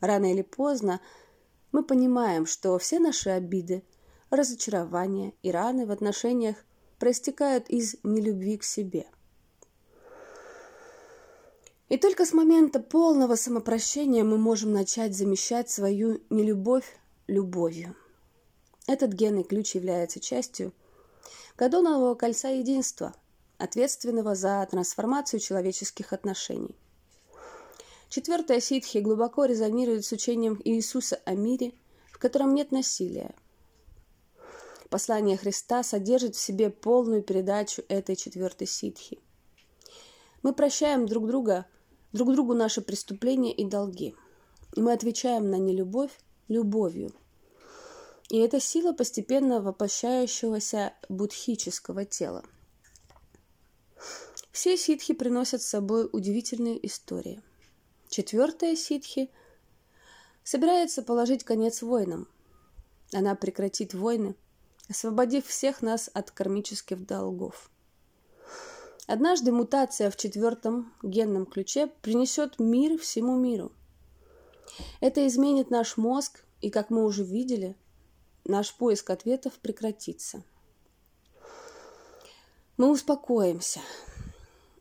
Рано 0.00 0.30
или 0.30 0.42
поздно– 0.42 1.00
мы 1.76 1.82
понимаем, 1.82 2.46
что 2.46 2.78
все 2.78 2.98
наши 2.98 3.28
обиды, 3.28 3.82
разочарования 4.30 5.34
и 5.42 5.50
раны 5.50 5.84
в 5.84 5.90
отношениях 5.90 6.56
проистекают 6.98 7.68
из 7.68 7.96
нелюбви 8.02 8.56
к 8.56 8.64
себе. 8.64 9.06
И 11.88 11.98
только 11.98 12.26
с 12.26 12.32
момента 12.32 12.80
полного 12.80 13.36
самопрощения 13.36 14.24
мы 14.24 14.38
можем 14.38 14.72
начать 14.72 15.14
замещать 15.14 15.70
свою 15.70 16.20
нелюбовь 16.30 16.98
любовью. 17.28 17.94
Этот 18.88 19.12
генный 19.12 19.44
ключ 19.44 19.76
является 19.76 20.18
частью 20.18 20.72
Гадонового 21.56 22.14
кольца 22.16 22.48
единства, 22.48 23.14
ответственного 23.58 24.34
за 24.34 24.66
трансформацию 24.68 25.38
человеческих 25.38 26.12
отношений. 26.12 26.74
Четвертая 28.08 28.60
ситхи 28.60 28.98
глубоко 28.98 29.44
резонирует 29.44 30.04
с 30.04 30.12
учением 30.12 30.60
Иисуса 30.64 31.20
о 31.24 31.34
мире, 31.34 31.72
в 32.10 32.18
котором 32.18 32.54
нет 32.54 32.72
насилия. 32.72 33.34
Послание 34.90 35.36
Христа 35.36 35.82
содержит 35.82 36.34
в 36.34 36.40
себе 36.40 36.70
полную 36.70 37.22
передачу 37.22 37.82
этой 37.88 38.16
четвертой 38.16 38.66
ситхи. 38.66 39.18
Мы 40.42 40.52
прощаем 40.52 41.06
друг 41.06 41.26
друга, 41.26 41.66
друг 42.16 42.32
другу 42.32 42.54
наши 42.54 42.80
преступления 42.80 43.52
и 43.52 43.64
долги. 43.64 44.14
И 44.74 44.80
мы 44.80 44.92
отвечаем 44.92 45.50
на 45.50 45.56
нелюбовь 45.56 46.18
любовью. 46.48 47.12
И 48.28 48.38
это 48.38 48.60
сила 48.60 48.92
постепенно 48.92 49.60
воплощающегося 49.60 50.94
будхического 51.08 52.04
тела. 52.04 52.44
Все 54.50 54.76
ситхи 54.76 55.14
приносят 55.14 55.62
с 55.62 55.66
собой 55.66 56.08
удивительные 56.10 56.84
истории– 56.84 57.40
Четвертая 58.08 58.76
ситхи 58.76 59.30
собирается 60.44 61.02
положить 61.02 61.44
конец 61.44 61.82
войнам. 61.82 62.28
Она 63.12 63.34
прекратит 63.34 63.94
войны, 63.94 64.36
освободив 64.88 65.46
всех 65.46 65.82
нас 65.82 66.08
от 66.14 66.30
кармических 66.30 67.04
долгов. 67.04 67.70
Однажды 69.06 69.52
мутация 69.52 70.10
в 70.10 70.16
четвертом 70.16 70.92
генном 71.02 71.46
ключе 71.46 71.86
принесет 72.02 72.58
мир 72.58 72.98
всему 72.98 73.36
миру. 73.36 73.70
Это 75.00 75.26
изменит 75.26 75.70
наш 75.70 75.96
мозг, 75.96 76.44
и, 76.60 76.70
как 76.70 76.90
мы 76.90 77.04
уже 77.04 77.22
видели, 77.22 77.76
наш 78.44 78.74
поиск 78.74 79.10
ответов 79.10 79.54
прекратится. 79.60 80.42
Мы 82.76 82.90
успокоимся, 82.90 83.80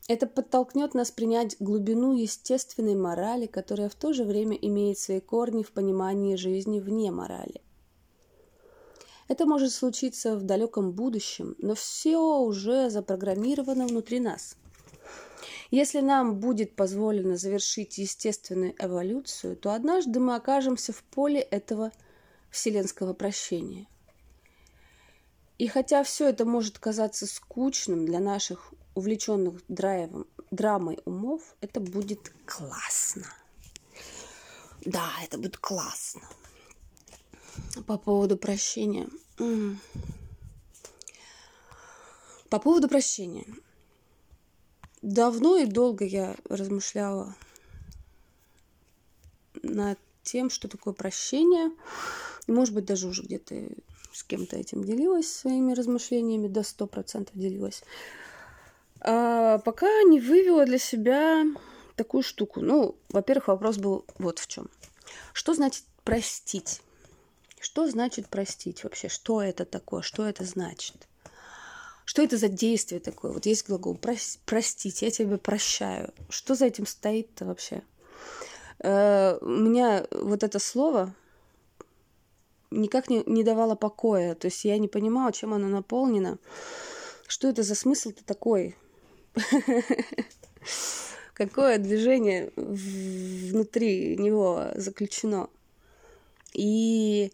это 0.07 0.27
подтолкнет 0.27 0.93
нас 0.93 1.09
принять 1.09 1.55
глубину 1.59 2.13
естественной 2.13 2.95
морали, 2.95 3.47
которая 3.47 3.89
в 3.89 3.95
то 3.95 4.13
же 4.13 4.23
время 4.23 4.55
имеет 4.55 4.99
свои 4.99 5.19
корни 5.19 5.63
в 5.63 5.71
понимании 5.71 6.35
жизни 6.35 6.79
вне 6.79 7.11
морали. 7.11 7.61
Это 9.27 9.45
может 9.45 9.71
случиться 9.71 10.35
в 10.35 10.43
далеком 10.43 10.91
будущем, 10.91 11.55
но 11.57 11.73
все 11.73 12.19
уже 12.39 12.89
запрограммировано 12.89 13.87
внутри 13.87 14.19
нас. 14.19 14.55
Если 15.71 15.99
нам 15.99 16.39
будет 16.39 16.75
позволено 16.75 17.37
завершить 17.37 17.97
естественную 17.97 18.75
эволюцию, 18.77 19.57
то 19.57 19.73
однажды 19.73 20.19
мы 20.19 20.35
окажемся 20.35 20.93
в 20.93 21.03
поле 21.03 21.39
этого 21.39 21.91
вселенского 22.51 23.13
прощения. 23.13 23.87
И 25.57 25.67
хотя 25.67 26.03
все 26.03 26.29
это 26.29 26.45
может 26.45 26.77
казаться 26.77 27.25
скучным 27.25 28.05
для 28.05 28.19
наших 28.19 28.73
увлеченных 28.93 29.61
драйвом, 29.67 30.27
драмой 30.51 30.99
умов, 31.05 31.55
это 31.61 31.79
будет 31.79 32.31
классно. 32.45 33.25
Да, 34.85 35.09
это 35.23 35.37
будет 35.37 35.57
классно. 35.57 36.21
По 37.87 37.97
поводу 37.97 38.37
прощения. 38.37 39.07
По 42.49 42.59
поводу 42.59 42.87
прощения. 42.87 43.45
Давно 45.01 45.57
и 45.57 45.65
долго 45.65 46.05
я 46.05 46.35
размышляла 46.49 47.35
над 49.61 49.99
тем, 50.23 50.49
что 50.49 50.67
такое 50.67 50.93
прощение. 50.93 51.71
И, 52.47 52.51
может 52.51 52.73
быть, 52.73 52.85
даже 52.85 53.07
уже 53.07 53.23
где-то 53.23 53.55
с 54.11 54.23
кем-то 54.23 54.55
этим 54.55 54.83
делилась 54.83 55.31
своими 55.31 55.73
размышлениями, 55.73 56.47
до 56.47 56.63
сто 56.63 56.87
процентов 56.87 57.35
делилась 57.35 57.83
а, 59.01 59.59
пока 59.59 59.87
не 60.03 60.19
вывела 60.19 60.65
для 60.65 60.79
себя 60.79 61.43
такую 61.95 62.23
штуку. 62.23 62.61
Ну, 62.61 62.95
во-первых, 63.09 63.49
вопрос 63.49 63.77
был 63.77 64.05
вот 64.17 64.39
в 64.39 64.47
чем. 64.47 64.67
Что 65.33 65.53
значит 65.53 65.83
простить? 66.03 66.81
Что 67.75 67.89
значит 67.89 68.29
простить 68.29 68.85
вообще? 68.85 69.09
Что 69.09 69.41
это 69.41 69.65
такое? 69.65 70.01
Что 70.01 70.25
это 70.25 70.45
значит? 70.45 71.09
Что 72.05 72.21
это 72.21 72.37
за 72.37 72.47
действие 72.47 73.01
такое? 73.01 73.33
Вот 73.33 73.45
есть 73.45 73.67
глагол 73.67 73.99
простить, 74.45 75.01
я 75.01 75.11
тебя 75.11 75.37
прощаю. 75.37 76.13
Что 76.29 76.55
за 76.55 76.67
этим 76.67 76.87
стоит-то 76.87 77.43
вообще? 77.43 77.81
Э, 78.79 79.37
у 79.41 79.49
меня 79.49 80.07
вот 80.09 80.43
это 80.43 80.57
слово 80.57 81.13
никак 82.71 83.09
не, 83.09 83.23
не 83.25 83.43
давало 83.43 83.75
покоя. 83.75 84.35
То 84.35 84.45
есть 84.45 84.63
я 84.63 84.77
не 84.77 84.87
понимала, 84.87 85.33
чем 85.33 85.53
оно 85.53 85.67
наполнено. 85.67 86.37
Что 87.27 87.49
это 87.49 87.61
за 87.61 87.75
смысл-то 87.75 88.23
такой? 88.23 88.77
какое 91.33 91.77
движение 91.77 92.53
внутри 92.55 94.15
него 94.15 94.67
заключено. 94.75 95.49
И 96.53 97.33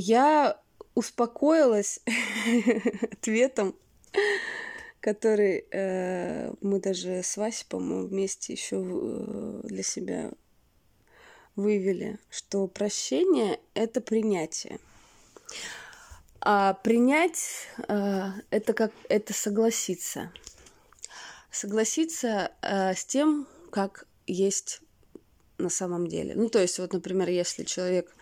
я 0.00 0.58
успокоилась 0.94 2.00
ответом, 3.12 3.76
который 5.00 5.64
э, 5.70 6.52
мы 6.60 6.80
даже 6.80 7.22
с 7.22 7.36
Васей, 7.36 7.66
по-моему, 7.68 8.06
вместе 8.06 8.52
еще 8.54 8.76
э, 8.76 9.60
для 9.64 9.82
себя 9.82 10.30
вывели, 11.54 12.18
что 12.30 12.66
прощение— 12.66 13.60
это 13.74 14.00
принятие. 14.00 14.78
А 16.40 16.74
принять 16.74 17.68
э, 17.88 18.28
это 18.50 18.72
как 18.72 18.92
это 19.08 19.34
согласиться. 19.34 20.32
Согласиться 21.50 22.52
э, 22.62 22.94
с 22.94 23.04
тем, 23.04 23.46
как 23.70 24.06
есть 24.26 24.80
на 25.58 25.68
самом 25.68 26.06
деле. 26.06 26.34
Ну, 26.34 26.48
то 26.48 26.58
есть, 26.58 26.78
вот, 26.78 26.92
например, 26.94 27.28
если 27.28 27.64
человек 27.64 28.14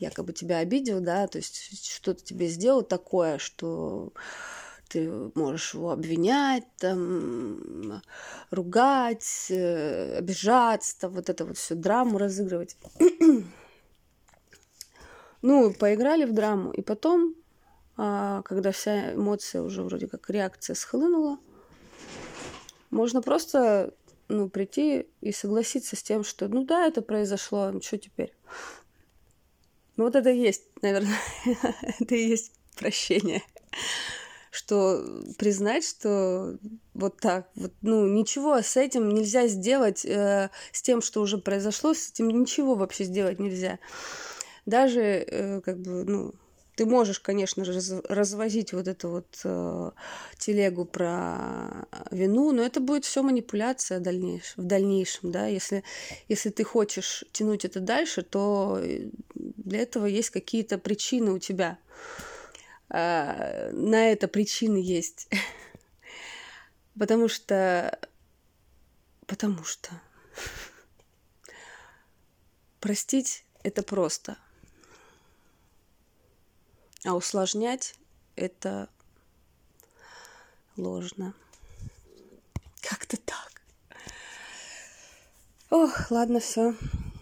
якобы 0.00 0.32
тебя 0.32 0.58
обидел, 0.58 1.00
да, 1.00 1.28
то 1.28 1.38
есть 1.38 1.92
что-то 1.92 2.24
тебе 2.24 2.48
сделал 2.48 2.82
такое, 2.82 3.38
что 3.38 4.12
ты 4.88 5.08
можешь 5.36 5.74
его 5.74 5.92
обвинять, 5.92 6.64
там, 6.78 8.02
ругать, 8.50 9.46
э, 9.50 10.18
обижаться, 10.18 11.08
вот 11.08 11.28
это 11.28 11.44
вот 11.44 11.56
всю 11.56 11.76
драму 11.76 12.18
разыгрывать. 12.18 12.76
ну, 15.42 15.72
поиграли 15.74 16.24
в 16.24 16.32
драму, 16.32 16.72
и 16.72 16.82
потом 16.82 17.36
а, 18.02 18.40
когда 18.42 18.72
вся 18.72 19.12
эмоция 19.12 19.60
уже 19.60 19.82
вроде 19.82 20.06
как 20.06 20.30
реакция 20.30 20.74
схлынула, 20.74 21.38
можно 22.90 23.20
просто 23.20 23.92
ну, 24.28 24.48
прийти 24.48 25.06
и 25.20 25.32
согласиться 25.32 25.96
с 25.96 26.02
тем, 26.02 26.24
что 26.24 26.48
ну 26.48 26.64
да, 26.64 26.86
это 26.86 27.02
произошло, 27.02 27.70
ну 27.70 27.82
что 27.82 27.98
теперь? 27.98 28.34
Ну 30.00 30.06
вот 30.06 30.16
это 30.16 30.30
и 30.30 30.38
есть, 30.38 30.62
наверное, 30.80 31.18
это 32.00 32.14
и 32.14 32.26
есть 32.26 32.52
прощение. 32.74 33.42
что 34.50 35.04
признать, 35.36 35.86
что 35.86 36.56
вот 36.94 37.18
так, 37.18 37.50
вот, 37.54 37.74
ну, 37.82 38.06
ничего 38.06 38.62
с 38.62 38.78
этим 38.78 39.10
нельзя 39.10 39.46
сделать, 39.46 40.06
э, 40.06 40.48
с 40.72 40.80
тем, 40.80 41.02
что 41.02 41.20
уже 41.20 41.36
произошло, 41.36 41.92
с 41.92 42.12
этим 42.12 42.30
ничего 42.30 42.76
вообще 42.76 43.04
сделать 43.04 43.40
нельзя. 43.40 43.78
Даже, 44.64 45.02
э, 45.02 45.60
как 45.60 45.78
бы, 45.82 46.04
ну, 46.04 46.34
ты 46.80 46.86
можешь, 46.86 47.20
конечно 47.20 47.62
же, 47.62 47.78
развозить 48.08 48.72
вот 48.72 48.88
эту 48.88 49.10
вот 49.10 49.40
э, 49.44 49.90
телегу 50.38 50.86
про 50.86 51.86
вину, 52.10 52.52
но 52.52 52.62
это 52.62 52.80
будет 52.80 53.04
все 53.04 53.22
манипуляция 53.22 54.00
дальнейш, 54.00 54.54
в 54.56 54.62
дальнейшем, 54.62 55.30
да. 55.30 55.46
Если, 55.46 55.84
если 56.28 56.48
ты 56.48 56.64
хочешь 56.64 57.22
тянуть 57.32 57.66
это 57.66 57.80
дальше, 57.80 58.22
то 58.22 58.78
э, 58.82 59.10
для 59.70 59.80
этого 59.80 60.04
есть 60.04 60.30
какие-то 60.30 60.76
причины 60.76 61.32
у 61.32 61.38
тебя. 61.38 61.78
Э, 62.90 63.70
на 63.72 64.10
это 64.12 64.28
причины 64.28 64.76
есть. 64.76 65.28
Потому 66.98 67.28
что... 67.28 67.98
Потому 69.26 69.64
что... 69.64 69.90
Простить 72.80 73.44
это 73.62 73.82
просто– 73.82 74.36
а 77.04 77.14
усложнять 77.14 77.94
это 78.36 78.90
ложно. 80.76 81.34
Как-то 82.82 83.16
так. 83.16 83.62
Ох, 85.70 86.10
ладно, 86.10 86.40
все. 86.40 86.74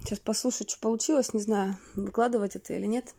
Сейчас 0.09 0.21
послушаю, 0.21 0.67
что 0.67 0.81
получилось. 0.81 1.35
Не 1.35 1.41
знаю, 1.43 1.77
выкладывать 1.95 2.57
это 2.57 2.73
или 2.73 2.87
нет. 2.87 3.15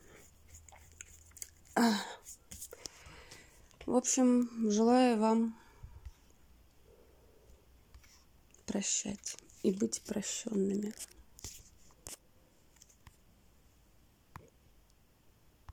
В 3.86 3.95
общем, 3.95 4.49
желаю 4.71 5.19
вам 5.19 5.56
прощать 8.65 9.38
и 9.62 9.71
быть 9.71 10.02
прощенными. 10.02 10.95